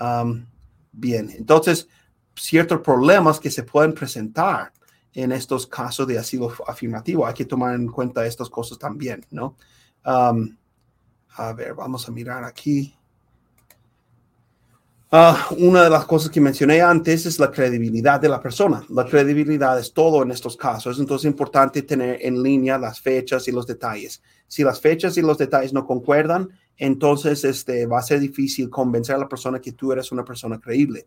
Um, 0.00 0.44
bien, 0.90 1.30
entonces, 1.30 1.86
ciertos 2.36 2.80
problemas 2.80 3.40
que 3.40 3.50
se 3.50 3.62
pueden 3.62 3.92
presentar 3.94 4.72
en 5.12 5.32
estos 5.32 5.66
casos 5.66 6.06
de 6.06 6.18
asilo 6.18 6.52
afirmativo. 6.66 7.26
Hay 7.26 7.34
que 7.34 7.46
tomar 7.46 7.74
en 7.74 7.88
cuenta 7.88 8.26
estas 8.26 8.50
cosas 8.50 8.78
también, 8.78 9.24
¿no? 9.30 9.56
Um, 10.04 10.56
a 11.36 11.52
ver, 11.52 11.74
vamos 11.74 12.08
a 12.08 12.12
mirar 12.12 12.44
aquí. 12.44 12.94
Ah, 15.10 15.48
una 15.58 15.84
de 15.84 15.90
las 15.90 16.04
cosas 16.04 16.30
que 16.30 16.40
mencioné 16.40 16.82
antes 16.82 17.26
es 17.26 17.38
la 17.38 17.50
credibilidad 17.50 18.20
de 18.20 18.28
la 18.28 18.40
persona. 18.40 18.84
La 18.90 19.04
credibilidad 19.04 19.78
es 19.78 19.92
todo 19.92 20.22
en 20.22 20.32
estos 20.32 20.56
casos. 20.56 20.98
Entonces 20.98 21.26
es 21.26 21.30
importante 21.30 21.82
tener 21.82 22.18
en 22.20 22.42
línea 22.42 22.76
las 22.76 23.00
fechas 23.00 23.46
y 23.48 23.52
los 23.52 23.66
detalles. 23.66 24.22
Si 24.48 24.64
las 24.64 24.80
fechas 24.80 25.16
y 25.16 25.22
los 25.22 25.38
detalles 25.38 25.72
no 25.72 25.86
concuerdan, 25.86 26.50
entonces 26.76 27.44
este, 27.44 27.86
va 27.86 28.00
a 28.00 28.02
ser 28.02 28.20
difícil 28.20 28.68
convencer 28.68 29.14
a 29.14 29.20
la 29.20 29.28
persona 29.28 29.60
que 29.60 29.72
tú 29.72 29.92
eres 29.92 30.12
una 30.12 30.24
persona 30.24 30.60
creíble. 30.60 31.06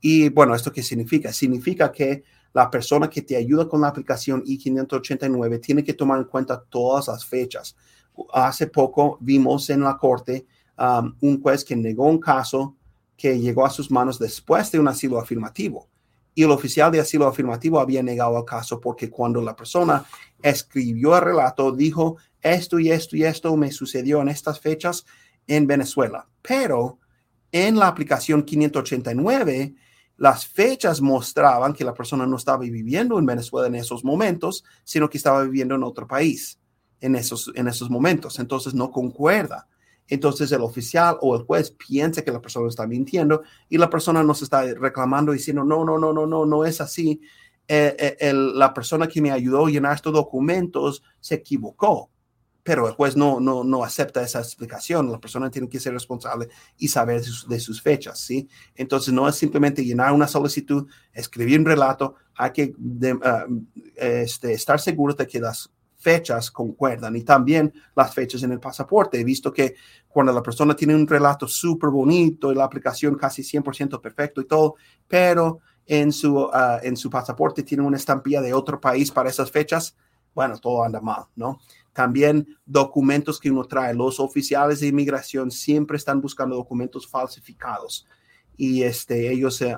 Y 0.00 0.28
bueno, 0.30 0.54
¿esto 0.54 0.72
qué 0.72 0.82
significa? 0.82 1.32
Significa 1.32 1.92
que 1.92 2.24
la 2.52 2.70
persona 2.70 3.08
que 3.08 3.22
te 3.22 3.36
ayuda 3.36 3.68
con 3.68 3.80
la 3.80 3.88
aplicación 3.88 4.42
I-589 4.44 5.60
tiene 5.60 5.84
que 5.84 5.94
tomar 5.94 6.18
en 6.18 6.24
cuenta 6.24 6.60
todas 6.60 7.08
las 7.08 7.24
fechas. 7.24 7.76
Hace 8.32 8.66
poco 8.66 9.18
vimos 9.20 9.70
en 9.70 9.82
la 9.82 9.96
corte 9.96 10.46
um, 10.78 11.14
un 11.20 11.40
juez 11.40 11.64
que 11.64 11.76
negó 11.76 12.06
un 12.06 12.18
caso 12.18 12.76
que 13.16 13.38
llegó 13.38 13.66
a 13.66 13.70
sus 13.70 13.90
manos 13.90 14.18
después 14.18 14.72
de 14.72 14.80
un 14.80 14.88
asilo 14.88 15.18
afirmativo. 15.18 15.88
Y 16.34 16.44
el 16.44 16.50
oficial 16.50 16.90
de 16.90 17.00
asilo 17.00 17.26
afirmativo 17.26 17.78
había 17.78 18.02
negado 18.02 18.38
el 18.38 18.44
caso 18.44 18.80
porque 18.80 19.10
cuando 19.10 19.42
la 19.42 19.54
persona 19.54 20.04
escribió 20.42 21.16
el 21.16 21.22
relato, 21.22 21.70
dijo, 21.72 22.16
esto 22.40 22.78
y 22.78 22.90
esto 22.90 23.16
y 23.16 23.24
esto 23.24 23.54
me 23.56 23.70
sucedió 23.70 24.22
en 24.22 24.28
estas 24.28 24.58
fechas 24.58 25.04
en 25.46 25.66
Venezuela. 25.66 26.26
Pero 26.40 26.98
en 27.52 27.78
la 27.78 27.88
aplicación 27.88 28.42
589, 28.42 29.74
las 30.20 30.46
fechas 30.46 31.00
mostraban 31.00 31.72
que 31.72 31.82
la 31.82 31.94
persona 31.94 32.26
no 32.26 32.36
estaba 32.36 32.58
viviendo 32.58 33.18
en 33.18 33.24
Venezuela 33.24 33.68
en 33.68 33.74
esos 33.74 34.04
momentos, 34.04 34.62
sino 34.84 35.08
que 35.08 35.16
estaba 35.16 35.42
viviendo 35.44 35.74
en 35.74 35.82
otro 35.82 36.06
país 36.06 36.60
en 37.00 37.16
esos, 37.16 37.50
en 37.54 37.68
esos 37.68 37.88
momentos. 37.88 38.38
Entonces 38.38 38.74
no 38.74 38.90
concuerda. 38.90 39.66
Entonces 40.06 40.52
el 40.52 40.60
oficial 40.60 41.16
o 41.22 41.34
el 41.36 41.44
juez 41.44 41.70
piensa 41.70 42.20
que 42.20 42.32
la 42.32 42.42
persona 42.42 42.68
está 42.68 42.86
mintiendo 42.86 43.44
y 43.70 43.78
la 43.78 43.88
persona 43.88 44.22
nos 44.22 44.42
está 44.42 44.62
reclamando 44.74 45.32
diciendo, 45.32 45.64
no, 45.64 45.86
no, 45.86 45.98
no, 45.98 46.12
no, 46.12 46.26
no, 46.26 46.44
no 46.44 46.64
es 46.66 46.82
así. 46.82 47.22
eh, 47.66 48.16
eh, 48.20 48.34
la 48.34 48.74
persona 48.74 49.08
que 49.08 49.22
me 49.22 49.30
ayudó 49.30 49.64
a 49.64 49.70
llenar 49.70 49.94
estos 49.94 50.12
documentos 50.12 51.02
se 51.18 51.36
equivocó 51.36 52.10
pero 52.62 52.86
el 52.86 52.94
juez 52.94 53.16
no, 53.16 53.40
no, 53.40 53.64
no 53.64 53.84
acepta 53.84 54.22
esa 54.22 54.40
explicación. 54.40 55.10
La 55.10 55.20
persona 55.20 55.50
tiene 55.50 55.68
que 55.68 55.80
ser 55.80 55.92
responsable 55.92 56.48
y 56.76 56.88
saber 56.88 57.22
de 57.22 57.60
sus, 57.60 57.82
fechas, 57.82 58.18
¿sí? 58.18 58.48
Entonces, 58.74 59.14
no 59.14 59.28
es 59.28 59.36
simplemente 59.36 59.84
llenar 59.84 60.12
una 60.12 60.28
solicitud, 60.28 60.86
escribir 61.12 61.58
un 61.58 61.66
relato, 61.66 62.16
hay 62.34 62.50
que 62.52 62.74
ah, 63.24 63.46
este, 63.96 64.52
estar 64.52 64.80
seguro 64.80 65.14
de 65.14 65.26
que 65.26 65.40
las 65.40 65.70
fechas 65.96 66.50
concuerdan 66.50 67.14
y 67.14 67.22
también 67.22 67.72
las 67.94 68.14
fechas 68.14 68.42
en 68.42 68.52
el 68.52 68.60
pasaporte. 68.60 69.20
He 69.20 69.24
visto 69.24 69.52
que 69.52 69.74
cuando 70.08 70.32
la 70.32 70.42
persona 70.42 70.74
tiene 70.74 70.94
un 70.94 71.06
relato 71.06 71.46
súper 71.46 71.90
bonito 71.90 72.50
y 72.50 72.54
la 72.54 72.64
aplicación 72.64 73.16
casi 73.16 73.42
100% 73.42 74.00
perfecto 74.00 74.40
y 74.40 74.46
todo, 74.46 74.76
pero 75.06 75.60
en 75.86 76.12
su, 76.12 76.48
ah, 76.52 76.80
en 76.82 76.96
su 76.96 77.10
pasaporte 77.10 77.62
tiene 77.62 77.84
una 77.84 77.96
estampilla 77.96 78.40
de 78.40 78.54
otro 78.54 78.80
país 78.80 79.10
para 79.10 79.28
esas 79.28 79.50
fechas, 79.50 79.96
bueno, 80.34 80.58
todo 80.58 80.84
anda 80.84 81.00
mal, 81.00 81.24
¿no? 81.36 81.60
También 82.00 82.56
documentos 82.64 83.38
que 83.38 83.50
uno 83.50 83.62
trae. 83.64 83.92
Los 83.92 84.20
oficiales 84.20 84.80
de 84.80 84.86
inmigración 84.86 85.50
siempre 85.50 85.98
están 85.98 86.22
buscando 86.22 86.56
documentos 86.56 87.06
falsificados 87.06 88.06
y 88.56 88.84
este, 88.84 89.30
ellos 89.30 89.60
eh, 89.60 89.76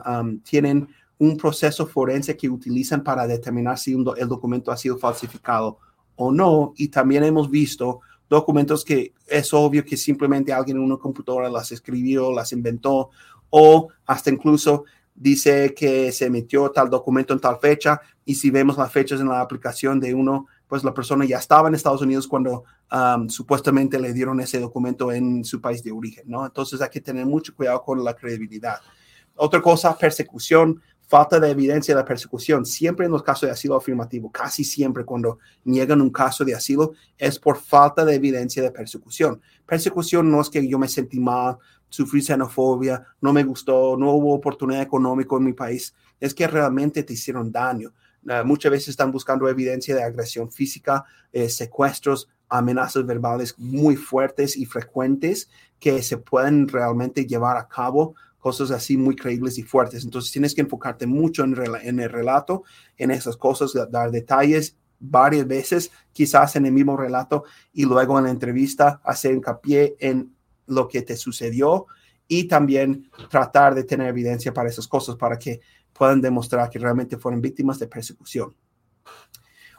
tienen 0.48 0.86
un 1.18 1.36
proceso 1.36 1.84
forense 1.84 2.36
que 2.36 2.48
utilizan 2.48 3.02
para 3.02 3.26
determinar 3.26 3.76
si 3.76 3.94
el 3.94 4.28
documento 4.28 4.70
ha 4.70 4.76
sido 4.76 4.98
falsificado 4.98 5.80
o 6.14 6.30
no. 6.30 6.74
Y 6.76 6.86
también 6.86 7.24
hemos 7.24 7.50
visto 7.50 8.02
documentos 8.30 8.84
que 8.84 9.12
es 9.26 9.52
obvio 9.52 9.84
que 9.84 9.96
simplemente 9.96 10.52
alguien 10.52 10.76
en 10.76 10.84
una 10.84 10.98
computadora 10.98 11.50
las 11.50 11.72
escribió, 11.72 12.30
las 12.30 12.52
inventó 12.52 13.10
o 13.50 13.88
hasta 14.06 14.30
incluso 14.30 14.84
dice 15.12 15.74
que 15.74 16.12
se 16.12 16.26
emitió 16.26 16.70
tal 16.70 16.88
documento 16.88 17.32
en 17.32 17.40
tal 17.40 17.58
fecha 17.58 18.00
y 18.24 18.36
si 18.36 18.52
vemos 18.52 18.78
las 18.78 18.92
fechas 18.92 19.20
en 19.20 19.28
la 19.28 19.40
aplicación 19.40 19.98
de 19.98 20.14
uno, 20.14 20.46
pues 20.72 20.84
la 20.84 20.94
persona 20.94 21.26
ya 21.26 21.36
estaba 21.36 21.68
en 21.68 21.74
Estados 21.74 22.00
Unidos 22.00 22.26
cuando 22.26 22.64
supuestamente 23.28 24.00
le 24.00 24.14
dieron 24.14 24.40
ese 24.40 24.58
documento 24.58 25.12
en 25.12 25.44
su 25.44 25.60
país 25.60 25.82
de 25.82 25.92
origen, 25.92 26.24
¿no? 26.26 26.46
Entonces 26.46 26.80
hay 26.80 26.88
que 26.88 27.02
tener 27.02 27.26
mucho 27.26 27.54
cuidado 27.54 27.82
con 27.82 28.02
la 28.02 28.14
credibilidad. 28.14 28.80
Otra 29.36 29.60
cosa, 29.60 29.94
persecución, 29.98 30.80
falta 31.06 31.38
de 31.38 31.50
evidencia 31.50 31.94
de 31.94 32.02
persecución. 32.04 32.64
Siempre 32.64 33.04
en 33.04 33.12
los 33.12 33.22
casos 33.22 33.48
de 33.48 33.50
asilo 33.50 33.76
afirmativo, 33.76 34.32
casi 34.32 34.64
siempre 34.64 35.04
cuando 35.04 35.40
niegan 35.62 36.00
un 36.00 36.08
caso 36.08 36.42
de 36.42 36.54
asilo, 36.54 36.92
es 37.18 37.38
por 37.38 37.58
falta 37.58 38.02
de 38.06 38.14
evidencia 38.14 38.62
de 38.62 38.70
persecución. 38.70 39.42
Persecución 39.66 40.30
no 40.30 40.40
es 40.40 40.48
que 40.48 40.66
yo 40.66 40.78
me 40.78 40.88
sentí 40.88 41.20
mal, 41.20 41.58
sufrí 41.90 42.22
xenofobia, 42.22 43.04
no 43.20 43.34
me 43.34 43.44
gustó, 43.44 43.94
no 43.98 44.12
hubo 44.12 44.32
oportunidad 44.32 44.80
económica 44.80 45.36
en 45.36 45.44
mi 45.44 45.52
país, 45.52 45.94
es 46.18 46.32
que 46.32 46.46
realmente 46.46 47.02
te 47.02 47.12
hicieron 47.12 47.52
daño 47.52 47.92
Ah, 48.28 48.44
muchas 48.44 48.70
veces 48.70 48.88
están 48.88 49.10
buscando 49.10 49.48
evidencia 49.48 49.94
de 49.94 50.02
agresión 50.02 50.50
física, 50.50 51.04
eh, 51.32 51.48
secuestros, 51.48 52.28
amenazas 52.48 53.04
verbales 53.04 53.58
muy 53.58 53.96
fuertes 53.96 54.56
y 54.56 54.66
frecuentes 54.66 55.48
que 55.80 56.02
se 56.02 56.18
pueden 56.18 56.68
realmente 56.68 57.26
llevar 57.26 57.56
a 57.56 57.66
cabo 57.66 58.14
cosas 58.38 58.70
así 58.70 58.96
muy 58.96 59.16
creíbles 59.16 59.58
y 59.58 59.62
fuertes. 59.62 60.04
Entonces 60.04 60.30
tienes 60.30 60.54
que 60.54 60.60
enfocarte 60.60 61.06
mucho 61.06 61.44
en, 61.44 61.56
en 61.82 62.00
el 62.00 62.10
relato, 62.10 62.64
en 62.96 63.10
esas 63.10 63.36
cosas, 63.36 63.72
dar 63.90 64.10
detalles 64.10 64.76
varias 65.00 65.46
veces, 65.46 65.90
quizás 66.12 66.54
en 66.56 66.66
el 66.66 66.72
mismo 66.72 66.96
relato, 66.96 67.44
y 67.72 67.84
luego 67.84 68.18
en 68.18 68.24
la 68.24 68.30
entrevista 68.30 69.00
hacer 69.04 69.32
hincapié 69.32 69.96
en 69.98 70.34
lo 70.66 70.86
que 70.86 71.02
te 71.02 71.16
sucedió 71.16 71.86
y 72.28 72.44
también 72.44 73.10
tratar 73.28 73.74
de 73.74 73.84
tener 73.84 74.08
evidencia 74.08 74.52
para 74.54 74.68
esas 74.68 74.86
cosas, 74.86 75.16
para 75.16 75.38
que 75.38 75.60
puedan 76.02 76.20
demostrar 76.20 76.68
que 76.68 76.80
realmente 76.80 77.16
fueron 77.16 77.40
víctimas 77.40 77.78
de 77.78 77.86
persecución. 77.86 78.52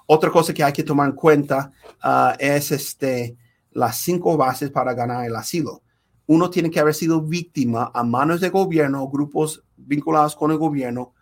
Otra 0.05 0.31
cosa 0.31 0.53
que 0.53 0.63
hay 0.63 0.71
que 0.71 0.81
tomar 0.81 1.09
en 1.09 1.15
cuenta 1.17 1.69
ah, 2.01 2.33
es 2.39 2.71
este, 2.71 3.35
las 3.71 3.97
cinco 3.97 4.37
bases 4.37 4.71
para 4.71 4.93
ganar 4.93 5.25
el 5.25 5.35
asilo. 5.35 5.83
Uno 6.25 6.49
tiene 6.49 6.71
que 6.71 6.79
haber 6.79 6.93
sido 6.93 7.21
víctima 7.21 7.91
a 7.93 8.05
manos 8.05 8.39
de 8.39 8.47
gobierno 8.47 9.03
o 9.03 9.09
grupos 9.09 9.65
vinculados 9.75 10.33
con 10.33 10.51
el 10.51 10.57
gobierno 10.57 11.13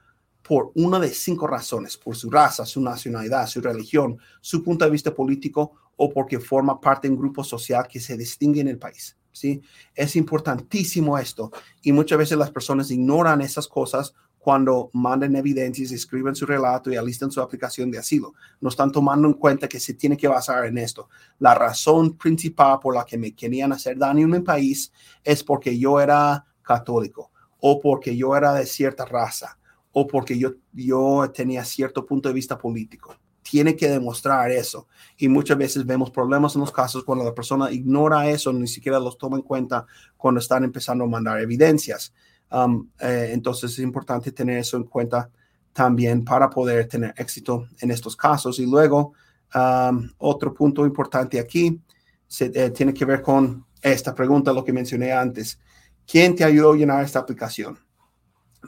por 0.43 0.71
una 0.75 0.99
de 0.99 1.09
cinco 1.09 1.47
razones, 1.47 1.97
por 1.97 2.15
su 2.15 2.29
raza, 2.29 2.63
su 2.67 2.79
nacionalidad, 2.79 3.47
su 3.47 3.59
religión, 3.59 4.19
su 4.39 4.63
punto 4.63 4.85
de 4.85 4.91
vista 4.91 5.15
político 5.15 5.71
o 5.95 6.13
porque 6.13 6.39
forma 6.39 6.79
parte 6.79 7.07
de 7.07 7.15
un 7.15 7.19
grupo 7.19 7.43
social 7.43 7.87
que 7.87 7.99
se 7.99 8.15
distingue 8.15 8.61
en 8.61 8.67
el 8.67 8.77
país. 8.77 9.17
¿sí? 9.31 9.63
Es 9.95 10.15
importantísimo 10.15 11.17
esto 11.17 11.51
y 11.81 11.91
muchas 11.91 12.19
veces 12.19 12.37
las 12.37 12.51
personas 12.51 12.91
ignoran 12.91 13.41
esas 13.41 13.67
cosas 13.67 14.13
cuando 14.41 14.89
mandan 14.93 15.35
evidencias, 15.35 15.91
escriben 15.91 16.35
su 16.35 16.47
relato 16.47 16.91
y 16.91 16.95
alistan 16.95 17.29
su 17.29 17.39
aplicación 17.39 17.91
de 17.91 17.99
asilo. 17.99 18.33
No 18.59 18.69
están 18.69 18.91
tomando 18.91 19.27
en 19.27 19.35
cuenta 19.35 19.69
que 19.69 19.79
se 19.79 19.93
tiene 19.93 20.17
que 20.17 20.27
basar 20.27 20.65
en 20.65 20.79
esto. 20.79 21.09
La 21.37 21.53
razón 21.53 22.17
principal 22.17 22.79
por 22.79 22.95
la 22.95 23.05
que 23.05 23.19
me 23.19 23.33
querían 23.33 23.71
hacer 23.71 23.99
daño 23.99 24.23
en 24.23 24.31
mi 24.31 24.39
país 24.39 24.91
es 25.23 25.43
porque 25.43 25.77
yo 25.77 26.01
era 26.01 26.43
católico 26.63 27.31
o 27.59 27.79
porque 27.79 28.17
yo 28.17 28.35
era 28.35 28.53
de 28.53 28.65
cierta 28.65 29.05
raza 29.05 29.59
o 29.91 30.07
porque 30.07 30.35
yo, 30.39 30.55
yo 30.73 31.31
tenía 31.31 31.63
cierto 31.63 32.03
punto 32.03 32.27
de 32.27 32.33
vista 32.33 32.57
político. 32.57 33.15
Tiene 33.43 33.75
que 33.75 33.89
demostrar 33.89 34.49
eso. 34.49 34.87
Y 35.17 35.27
muchas 35.27 35.57
veces 35.57 35.85
vemos 35.85 36.09
problemas 36.09 36.55
en 36.55 36.61
los 36.61 36.71
casos 36.71 37.03
cuando 37.03 37.23
la 37.23 37.35
persona 37.35 37.71
ignora 37.71 38.27
eso, 38.27 38.51
ni 38.51 38.67
siquiera 38.67 38.99
los 38.99 39.19
toma 39.19 39.37
en 39.37 39.43
cuenta 39.43 39.85
cuando 40.17 40.39
están 40.39 40.63
empezando 40.63 41.03
a 41.03 41.07
mandar 41.07 41.39
evidencias. 41.39 42.11
Um, 42.51 42.89
eh, 42.99 43.29
entonces 43.31 43.71
es 43.71 43.79
importante 43.79 44.31
tener 44.31 44.57
eso 44.57 44.77
en 44.77 44.83
cuenta 44.83 45.29
también 45.71 46.25
para 46.25 46.49
poder 46.49 46.87
tener 46.87 47.13
éxito 47.17 47.67
en 47.79 47.91
estos 47.91 48.15
casos. 48.15 48.59
Y 48.59 48.65
luego, 48.65 49.13
um, 49.55 50.09
otro 50.17 50.53
punto 50.53 50.85
importante 50.85 51.39
aquí 51.39 51.81
se, 52.27 52.51
eh, 52.53 52.71
tiene 52.71 52.93
que 52.93 53.05
ver 53.05 53.21
con 53.21 53.65
esta 53.81 54.13
pregunta, 54.13 54.53
lo 54.53 54.63
que 54.63 54.73
mencioné 54.73 55.11
antes. 55.11 55.59
¿Quién 56.05 56.35
te 56.35 56.43
ayudó 56.43 56.73
a 56.73 56.75
llenar 56.75 57.03
esta 57.03 57.19
aplicación? 57.19 57.79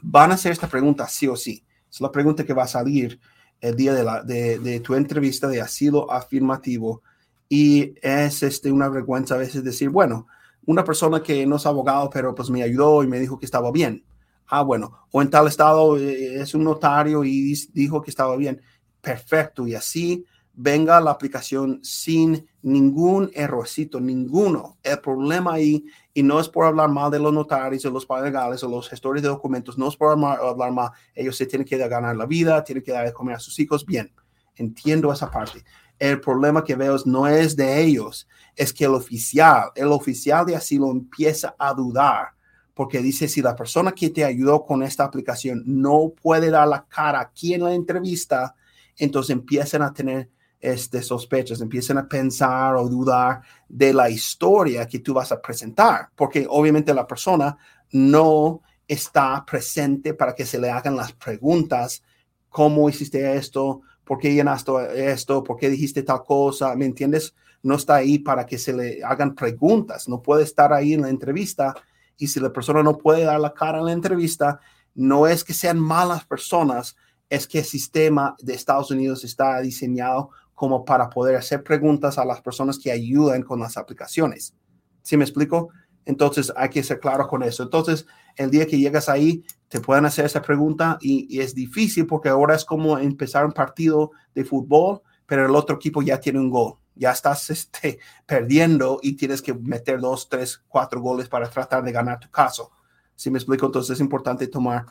Van 0.02 0.32
a 0.32 0.36
hacer 0.36 0.52
esta 0.54 0.67
pregunta 0.67 1.08
sí 1.08 1.28
o 1.28 1.36
sí. 1.36 1.63
Es 1.91 2.02
la 2.02 2.12
pregunta 2.12 2.43
que 2.43 2.54
va 2.54 2.63
a 2.63 2.67
salir 2.67 3.19
el 3.60 3.76
día 3.76 3.93
de, 3.93 4.80
tu 4.84 4.96
entrevista 4.96 5.48
de 5.48 5.62
asilo 5.62 6.12
afirmativo. 6.12 7.04
Y 7.48 7.93
es 8.02 8.43
este, 8.43 8.72
una 8.72 8.89
vergüenza 8.89 9.36
a 9.36 9.38
veces 9.38 9.63
decir, 9.63 9.89
bueno, 9.89 10.28
una 10.65 10.84
persona 10.84 11.21
que 11.21 11.45
no 11.45 11.58
es 11.58 11.65
abogado, 11.65 12.10
pero 12.10 12.34
pues 12.34 12.49
me 12.49 12.63
ayudó 12.63 13.04
y 13.04 13.08
me 13.08 13.19
dijo 13.19 13.38
que 13.38 13.45
estaba 13.45 13.71
bien. 13.71 14.04
Ah, 14.47 14.62
bueno, 14.62 15.08
o 15.12 15.21
en 15.21 15.30
tal 15.30 15.47
estado 15.47 15.97
eh, 15.97 16.41
es 16.41 16.54
un 16.54 16.63
notario 16.63 17.23
y 17.23 17.56
dijo 17.73 18.02
que 18.02 18.10
estaba 18.10 18.36
bien. 18.36 18.62
Perfecto. 19.02 19.67
Y 19.67 19.76
así 19.76 20.26
venga 20.54 21.02
la 21.02 21.12
aplicación 21.12 21.80
sin 21.84 22.47
ningún 22.62 23.32
errorcito, 23.34 23.99
ninguno. 23.99 24.78
El 24.84 24.99
problema 24.99 25.54
ahí, 25.54 25.84
y 26.13 26.23
no 26.23 26.39
es 26.39 26.47
por 26.47 26.65
hablar 26.65 26.89
mal 26.89 27.12
de 27.12 27.19
los 27.19 27.34
notarios, 27.34 27.86
o 27.86 27.89
los 27.89 28.08
legales 28.23 28.63
o 28.63 28.69
los 28.69 28.88
gestores 28.88 29.23
de 29.23 29.30
documentos, 29.30 29.78
no 29.78 29.88
es 29.88 29.97
por 29.97 30.12
hablar, 30.12 30.39
hablar 30.39 30.71
mal, 30.71 30.91
ellos 31.15 31.36
se 31.36 31.45
tienen 31.45 31.67
que 31.67 31.78
ganar 31.78 32.15
la 32.15 32.26
vida, 32.26 32.63
tienen 32.63 32.84
que 32.84 32.91
dar 32.91 33.06
de 33.06 33.13
comer 33.13 33.36
a 33.36 33.39
sus 33.39 33.60
hijos, 33.60 33.86
bien, 33.86 34.12
entiendo 34.56 35.12
esa 35.12 35.30
parte. 35.30 35.63
El 36.00 36.20
problema 36.20 36.63
que 36.63 36.76
veo 36.76 36.98
no 37.06 37.28
es 37.28 37.56
de 37.56 37.82
ellos, 37.82 38.28
es 38.56 38.74
que 38.74 38.86
el 38.86 38.94
oficial, 38.94 39.72
el 39.76 39.88
oficial 39.88 40.46
de 40.46 40.56
asilo 40.56 40.92
empieza 40.92 41.56
a 41.58 41.74
dudar 41.74 42.34
porque 42.74 43.02
dice 43.02 43.28
si 43.28 43.42
la 43.42 43.56
persona 43.56 43.92
que 43.92 44.10
te 44.10 44.26
ayudó 44.26 44.66
con 44.66 44.84
esta 44.84 45.04
aplicación 45.04 45.63
no 45.66 46.13
puede 46.22 46.50
dar 46.50 46.68
la 46.68 46.86
cara 46.86 47.20
aquí 47.20 47.54
en 47.54 47.63
la 47.63 47.74
entrevista, 47.74 48.56
entonces 48.98 49.32
empiezan 49.32 49.82
a 49.84 49.94
tener 49.94 50.30
este, 50.60 51.02
sospechas, 51.02 51.62
empiezan 51.62 51.98
a 51.98 52.08
pensar 52.08 52.76
o 52.76 52.88
dudar 52.88 53.42
de 53.68 53.94
la 53.94 54.10
historia 54.10 54.88
que 54.88 55.00
tú 55.00 55.13
vas 55.13 55.32
a 55.32 55.42
presentar, 55.42 56.10
porque 56.16 56.48
obviamente 56.50 56.94
la 56.94 57.06
persona 57.06 57.58
no 57.92 58.62
está 58.88 59.44
presente 59.46 60.13
para 60.13 60.34
que 60.34 60.46
se 60.46 60.60
le 60.60 60.70
hagan 60.70 60.96
las 60.96 61.12
preguntas, 61.12 62.04
¿cómo 62.50 62.89
hiciste 62.89 63.36
esto? 63.36 63.82
¿Por 64.04 64.20
qué 64.20 64.34
llenaste 64.34 64.72
esto? 65.12 65.44
¿Por 65.44 65.58
qué 65.58 65.70
dijiste 65.70 66.04
tal 66.04 66.24
cosa? 66.24 66.76
¿Me 66.76 66.86
entiendes? 66.86 67.34
No 67.62 67.76
está 67.76 67.96
ahí 67.96 68.20
para 68.20 68.46
que 68.46 68.58
se 68.58 68.74
le 68.74 69.04
hagan 69.04 69.36
preguntas, 69.36 70.10
no 70.10 70.22
puede 70.22 70.44
estar 70.44 70.74
ahí 70.74 70.94
en 70.94 71.02
la 71.02 71.10
entrevista 71.10 71.74
y 72.18 72.28
si 72.28 72.39
la 72.39 72.52
persona 72.52 72.84
no 72.84 72.98
puede 72.98 73.24
dar 73.24 73.39
la 73.39 73.54
cara 73.54 73.80
en 73.80 73.86
la 73.86 73.94
entrevista, 73.94 74.60
no 74.96 75.28
es 75.28 75.44
que 75.44 75.54
sean 75.54 75.80
malas 75.80 76.26
personas, 76.26 76.96
es 77.30 77.48
que 77.48 77.60
el 77.60 77.66
sistema 77.66 78.36
de 78.39 78.54
Estados 78.54 78.92
Unidos 78.92 79.24
está 79.24 79.60
diseñado 79.62 80.30
como 80.54 80.86
para 80.86 81.10
poder 81.10 81.36
hacer 81.36 81.63
preguntas 81.63 82.18
a 82.18 82.26
las 82.26 82.42
personas 82.42 82.78
que 82.78 82.92
ayudan 82.92 83.42
con 83.42 83.60
las 83.60 83.78
aplicaciones. 83.78 84.54
¿Sí 85.02 85.18
me 85.18 85.24
explico? 85.24 85.70
Entonces 86.06 86.52
hay 86.56 86.70
que 86.70 86.84
ser 86.84 87.00
claro 87.00 87.28
con 87.28 87.44
eso. 87.44 87.63
Entonces, 87.63 88.06
el 88.36 88.52
día 88.52 88.66
que 88.66 88.78
llegas 88.78 89.10
ahí, 89.10 89.44
te 89.68 89.80
pueden 89.80 90.06
hacer 90.06 90.26
esa 90.26 90.42
pregunta 90.42 90.98
y, 91.02 91.39
es 91.39 91.56
difícil 91.56 92.06
porque 92.06 92.30
ahora 92.30 92.56
es 92.56 92.66
como 92.66 92.98
empezar 92.98 93.46
un 93.46 93.54
partido 93.54 94.12
de 94.36 94.46
fútbol, 94.46 95.02
pero 95.26 95.46
el 95.46 95.56
otro 95.56 95.78
equipo 95.78 96.02
ya 96.02 96.20
tiene 96.20 96.39
un 96.39 96.50
gol. 96.50 96.76
Ya 96.96 97.12
estás 97.12 97.50
este, 97.50 98.00
perdiendo 98.26 99.00
y 99.02 99.13
tienes 99.16 99.42
que 99.42 99.54
meter 99.54 100.00
dos, 100.00 100.30
tres, 100.30 100.63
cuatro 100.68 101.02
goles 101.02 101.28
para 101.28 101.50
tratar 101.50 101.84
de 101.84 101.92
ganar 101.92 102.20
tu 102.20 102.30
caso. 102.30 102.72
Si 103.16 103.32
me 103.32 103.39
explico? 103.39 103.66
Entonces 103.66 103.96
es 103.96 104.00
importante 104.00 104.48
tomar 104.48 104.86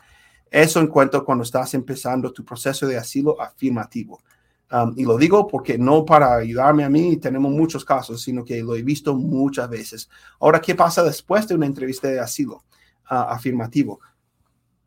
Eso 0.49 0.79
en 0.79 0.87
cuanto 0.87 1.23
cuando 1.23 1.43
estás 1.43 1.73
empezando 1.73 2.31
tu 2.31 2.43
proceso 2.43 2.85
de 2.85 2.97
asilo 2.97 3.41
afirmativo. 3.41 4.21
Um, 4.73 4.91
y 4.97 5.03
lo 5.03 5.19
digo 5.19 5.45
porque 5.45 5.77
no 5.77 6.03
para 6.03 6.35
ayudarme 6.35 6.83
a 6.83 6.89
mí, 6.89 7.17
tenemos 7.17 7.51
muchos 7.51 7.85
casos, 7.85 8.23
sino 8.23 8.43
que 8.43 8.63
lo 8.63 8.75
he 8.75 8.81
visto 8.81 9.13
muchas 9.13 9.69
veces. 9.69 10.09
Ahora, 10.39 10.59
¿qué 10.59 10.73
pasa 10.73 11.03
después 11.03 11.47
de 11.47 11.53
una 11.53 11.67
entrevista 11.67 12.07
de 12.07 12.19
asilo 12.19 12.63
uh, 13.11 13.29
afirmativo? 13.29 13.99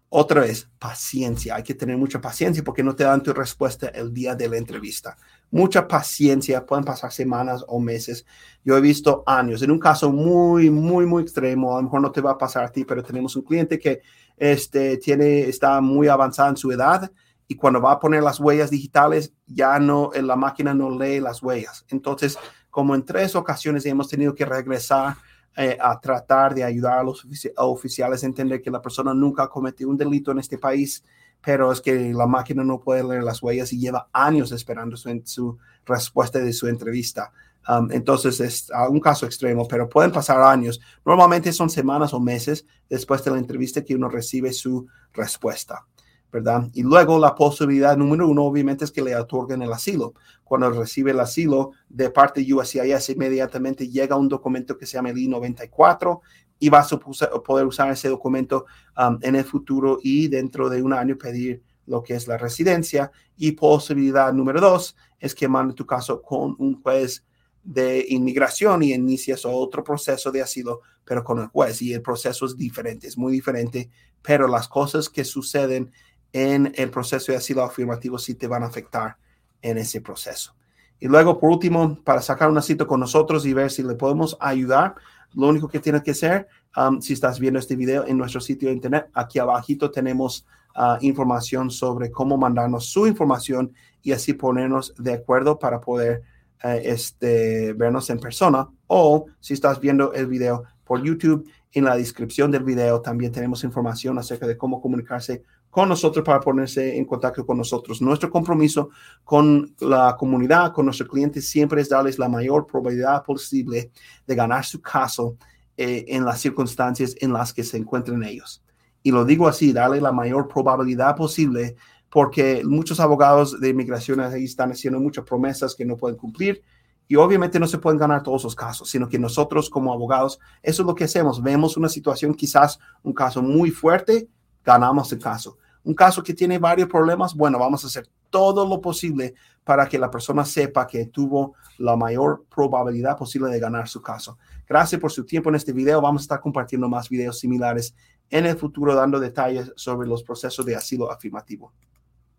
Otra 0.09 0.41
vez, 0.41 0.69
paciencia. 0.81 1.55
Hay 1.55 1.63
que 1.63 1.75
tener 1.75 1.97
mucha 1.97 2.21
paciencia 2.21 2.65
porque 2.65 2.83
no 2.83 2.97
te 2.97 3.05
dan 3.05 3.23
tu 3.23 3.33
respuesta 3.33 3.87
el 3.89 4.13
día 4.13 4.35
de 4.35 4.49
la 4.49 4.57
entrevista. 4.57 5.17
Mucha 5.53 5.87
paciencia, 5.87 6.67
pueden 6.67 6.85
pasar 6.85 7.13
semanas 7.13 7.65
o 7.69 7.79
meses. 7.79 8.27
Yo 8.65 8.77
he 8.77 8.81
visto 8.81 9.23
años. 9.25 9.63
En 9.63 9.71
un 9.71 9.79
caso 9.79 10.11
muy, 10.11 10.69
muy, 10.69 11.07
muy 11.07 11.23
extremo, 11.23 11.75
a 11.75 11.77
lo 11.77 11.85
mejor 11.85 12.01
no 12.01 12.11
te 12.11 12.21
va 12.21 12.33
a 12.33 12.39
pasar 12.39 12.65
a 12.65 12.73
ti, 12.73 12.85
pero 12.85 13.05
tenemos 13.05 13.37
un 13.37 13.43
cliente 13.43 13.79
que 13.79 14.01
este, 14.37 14.97
tiene, 14.97 15.43
está 15.43 15.81
muy 15.81 16.09
avanzado 16.09 16.51
en 16.51 16.57
su 16.57 16.73
edad 16.73 17.09
y 17.49 17.55
cuando 17.55 17.81
va 17.81 17.93
a 17.93 18.01
poner 18.01 18.23
las 18.23 18.41
huellas 18.41 18.71
digitales, 18.71 19.33
ya 19.47 19.79
no, 19.79 20.11
la 20.15 20.37
máquina 20.37 20.75
no 20.75 20.91
lee 20.91 21.21
las 21.21 21.43
huellas. 21.43 21.85
Entonces, 21.89 22.39
como 22.71 22.95
en 22.95 23.05
tres 23.05 23.37
ocasiones 23.37 23.87
hemos 23.87 24.09
tenido 24.09 24.35
que 24.35 24.45
regresar 24.45 25.17
eh, 25.57 25.79
a 25.81 25.99
tratar 25.99 26.55
de 26.55 26.65
ayudar 26.65 26.99
a 26.99 27.03
los 27.03 27.27
oficiales 27.57 28.23
a 28.23 28.27
entender 28.27 28.61
que 28.61 28.71
la 28.71 28.83
persona 28.83 29.15
nunca 29.15 29.45
ha 29.45 29.49
cometido 29.49 29.89
un 29.89 29.97
delito 29.97 30.31
en 30.31 30.39
este 30.39 30.59
país, 30.59 31.03
pero 31.43 31.73
es 31.73 31.81
que 31.81 32.13
la 32.13 32.27
máquina 32.27 32.65
no 32.65 32.81
puede 32.81 33.05
leer 33.05 33.23
las 33.23 33.43
huellas 33.43 33.73
y 33.73 33.79
lleva 33.79 34.09
años 34.13 34.53
esperando 34.53 34.97
su, 34.97 35.23
su 35.25 35.57
respuesta 35.87 36.41
de 36.41 36.53
su 36.53 36.67
entrevista. 36.67 37.33
Um, 37.69 37.91
entonces 37.91 38.39
es 38.41 38.71
un 38.91 39.01
caso 39.01 39.27
extremo, 39.27 39.67
pero 39.67 39.89
pueden 39.89 40.13
pasar 40.13 40.41
años. 40.41 40.81
Normalmente 41.05 41.53
son 41.53 41.71
semanas 41.71 42.13
o 42.13 42.21
meses 42.21 42.67
después 42.89 43.25
de 43.25 43.31
la 43.33 43.39
entrevista 43.39 43.83
que 43.83 43.95
uno 43.95 44.09
recibe 44.09 44.53
su 44.53 44.87
respuesta. 45.13 45.87
¿Verdad? 46.33 46.69
Y 46.73 46.83
luego 46.83 47.19
la 47.19 47.35
posibilidad 47.35 47.97
número 47.97 48.29
uno, 48.29 48.45
obviamente, 48.45 48.85
es 48.85 48.91
que 48.91 49.03
le 49.03 49.17
otorguen 49.17 49.63
el 49.63 49.73
asilo. 49.73 50.15
Cuando 50.45 50.71
recibe 50.71 51.13
el 51.13 51.21
asilo 51.21 51.73
de 51.89 52.11
parte 52.11 52.43
de 52.43 52.55
USCIS, 52.55 53.11
inmediatamente 53.11 53.89
llega 53.89 54.17
un 54.17 54.29
documento 54.29 54.77
que 54.77 54.87
se 54.87 54.95
llama 54.95 55.11
el 55.11 55.19
I-94 55.19 56.21
y 56.59 56.69
va 56.69 56.81
a 56.81 57.43
poder 57.43 57.67
usar 57.67 57.91
ese 57.91 58.09
documento 58.09 58.67
um, 58.97 59.19
en 59.23 59.37
el 59.37 59.45
futuro 59.45 59.99
y 60.03 60.29
dentro 60.29 60.69
de 60.69 60.83
un 60.83 60.93
año 60.93 61.17
pedir 61.17 61.63
lo 61.87 62.03
que 62.03 62.15
es 62.15 62.27
la 62.27 62.39
residencia. 62.39 63.11
Y 63.37 63.53
posibilidad 63.53 64.33
número 64.33 64.61
dos 64.61 64.97
es 65.19 65.35
que 65.35 65.49
mande 65.49 65.75
tu 65.75 65.87
caso 65.87 66.23
con 66.23 66.55
un 66.59 66.81
juez 66.83 67.25
de 67.63 68.07
inmigración 68.09 68.83
y 68.83 68.95
inicias 68.95 69.45
otro 69.45 69.83
proceso 69.83 70.31
de 70.31 70.41
asilo, 70.41 70.83
pero 71.05 71.25
con 71.25 71.41
el 71.41 71.49
juez. 71.49 71.83
Y 71.83 71.93
el 71.93 72.03
proceso 72.03 72.47
es 72.47 72.57
diferente, 72.57 73.07
es 73.07 73.19
muy 73.19 73.33
diferente, 73.33 73.91
pero 74.23 74.47
las 74.49 74.69
cosas 74.69 75.09
que 75.09 75.25
suceden 75.25 75.93
en 76.37 76.71
el 76.77 76.91
proceso 76.91 77.33
de 77.33 77.39
asilo 77.39 77.63
afirmativo 77.63 78.19
si 78.19 78.35
te 78.35 78.47
van 78.47 78.63
a 78.63 78.67
afectar 78.67 79.17
en 79.63 79.79
ese 79.79 80.03
proceso. 80.03 80.55
Y 81.01 81.09
luego, 81.09 81.41
por 81.41 81.51
último, 81.51 81.99
para 82.05 82.21
sacar 82.21 82.51
una 82.51 82.61
cita 82.61 82.85
con 82.85 83.01
nosotros 83.01 83.47
y 83.47 83.55
ver 83.55 83.71
si 83.71 83.83
le 83.83 83.95
podemos 83.95 84.37
ayudar, 84.39 84.97
lo 85.33 85.49
único 85.49 85.67
que 85.67 85.81
tienes 85.81 86.03
que 86.03 86.11
hacer, 86.11 86.47
um, 86.77 87.01
si 87.01 87.15
estás 87.15 87.41
viendo 87.41 87.59
este 87.59 87.75
video 87.75 88.07
en 88.07 88.19
nuestro 88.19 88.43
sitio 88.43 88.69
de 88.69 88.75
internet, 88.75 89.09
aquí 89.15 89.39
abajito 89.39 89.91
tenemos 89.91 90.47
uh, 90.77 90.99
información 91.01 91.71
sobre 91.71 92.11
cómo 92.11 92.37
mandarnos 92.37 92.85
su 92.85 93.07
información 93.07 93.73
y 94.03 94.13
así 94.13 94.35
ponernos 94.35 94.95
de 94.99 95.15
acuerdo 95.15 95.59
para 95.59 95.81
poder 95.81 96.23
uh, 96.65 96.69
este, 96.83 97.73
vernos 97.73 98.11
en 98.11 98.21
persona. 98.21 98.69
O 98.89 99.25
si 99.41 99.55
estás 99.55 99.81
viendo 99.81 100.13
el 100.13 100.27
video 100.27 100.65
por 100.85 101.03
YouTube, 101.03 101.49
en 101.73 101.85
la 101.85 101.97
descripción 101.97 102.51
del 102.51 102.63
video 102.63 103.01
también 103.01 103.33
tenemos 103.33 103.65
información 103.65 104.19
acerca 104.19 104.47
de 104.47 104.57
cómo 104.57 104.83
comunicarse 104.83 105.43
con 105.77 105.91
nosotros 105.91 106.25
para 106.25 106.41
ponerse 106.41 106.97
en 106.97 107.05
contacto 107.05 107.45
con 107.45 107.59
nosotros. 107.59 108.01
Nuestro 108.01 108.31
compromiso 108.31 108.89
con 109.25 109.75
la 109.81 110.17
comunidad, 110.19 110.73
con 110.73 110.87
nuestros 110.87 111.07
clientes, 111.07 111.51
siempre 111.51 111.83
es 111.83 111.91
darles 111.91 112.19
la 112.19 112.31
mayor 112.31 112.67
probabilidad 112.67 113.23
posible 113.23 113.91
de 114.27 114.35
ganar 114.35 114.65
su 114.65 114.81
caso 114.81 115.37
eh, 115.77 116.07
en 116.09 116.25
las 116.25 116.41
circunstancias 116.41 117.15
en 117.21 117.31
las 117.31 117.53
que 117.53 117.63
se 117.63 117.77
encuentren 117.77 118.23
ellos. 118.23 118.65
Y 119.03 119.11
lo 119.11 119.27
digo 119.27 119.47
así, 119.49 119.75
darle 119.75 120.01
la 120.01 120.13
mayor 120.13 120.49
probabilidad 120.49 121.15
posible 121.15 121.77
porque 122.09 122.63
muchos 122.65 122.99
abogados 122.99 123.61
de 123.61 123.69
inmigración 123.69 124.21
ahí 124.21 124.45
están 124.45 124.73
haciendo 124.73 124.99
muchas 124.99 125.27
promesas 125.27 125.75
que 125.75 125.85
no 125.85 125.99
pueden 125.99 126.17
cumplir 126.17 126.63
y 127.07 127.17
obviamente 127.17 127.61
no 127.61 127.67
se 127.67 127.77
pueden 127.77 127.99
ganar 127.99 128.23
todos 128.23 128.45
los 128.45 128.57
casos, 128.57 128.89
sino 128.89 129.11
que 129.11 129.19
nosotros 129.19 129.69
como 129.69 129.93
abogados, 129.93 130.39
eso 130.63 130.83
es 130.83 130.87
lo 130.87 130.95
que 130.95 131.05
hacemos. 131.05 131.43
Vemos 131.43 131.77
una 131.77 131.91
situación, 131.91 132.33
quizás 132.33 132.79
un 133.03 133.13
caso 133.13 133.43
muy 133.43 133.71
fuerte, 133.71 134.31
ganamos 134.65 135.13
el 135.13 135.19
caso 135.19 135.59
un 135.87 135.95
caso 135.95 136.21
que 136.21 136.35
tiene 136.35 136.59
varios 136.59 136.89
problemas, 136.89 137.33
bueno, 137.33 137.61
vamos 137.61 137.85
a 137.85 137.87
hacer 137.87 138.09
todo 138.29 138.67
lo 138.67 138.81
posible 138.81 139.35
para 139.63 139.89
que 139.89 140.01
la 140.01 140.11
persona 140.11 140.45
sepa 140.45 140.85
que 140.85 141.07
tuvo 141.07 141.55
la 141.79 141.95
mayor 141.95 142.45
probabilidad 142.53 143.17
posible 143.17 143.51
de 143.51 143.61
ganar 143.61 143.87
su 143.87 144.03
caso. 144.03 144.37
Gracias 144.69 145.01
por 145.01 145.13
su 145.13 145.25
tiempo 145.25 145.49
en 145.49 145.55
este 145.55 145.73
video. 145.73 146.01
Vamos 146.01 146.23
a 146.23 146.25
estar 146.25 146.41
compartiendo 146.41 146.89
más 146.89 147.09
videos 147.09 147.39
similares 147.39 147.95
en 148.31 148.47
el 148.47 148.57
futuro 148.57 148.97
dando 148.97 149.21
detalles 149.21 149.73
sobre 149.77 150.09
los 150.09 150.25
procesos 150.25 150.67
de 150.67 150.75
asilo 150.75 151.09
afirmativo. 151.09 151.73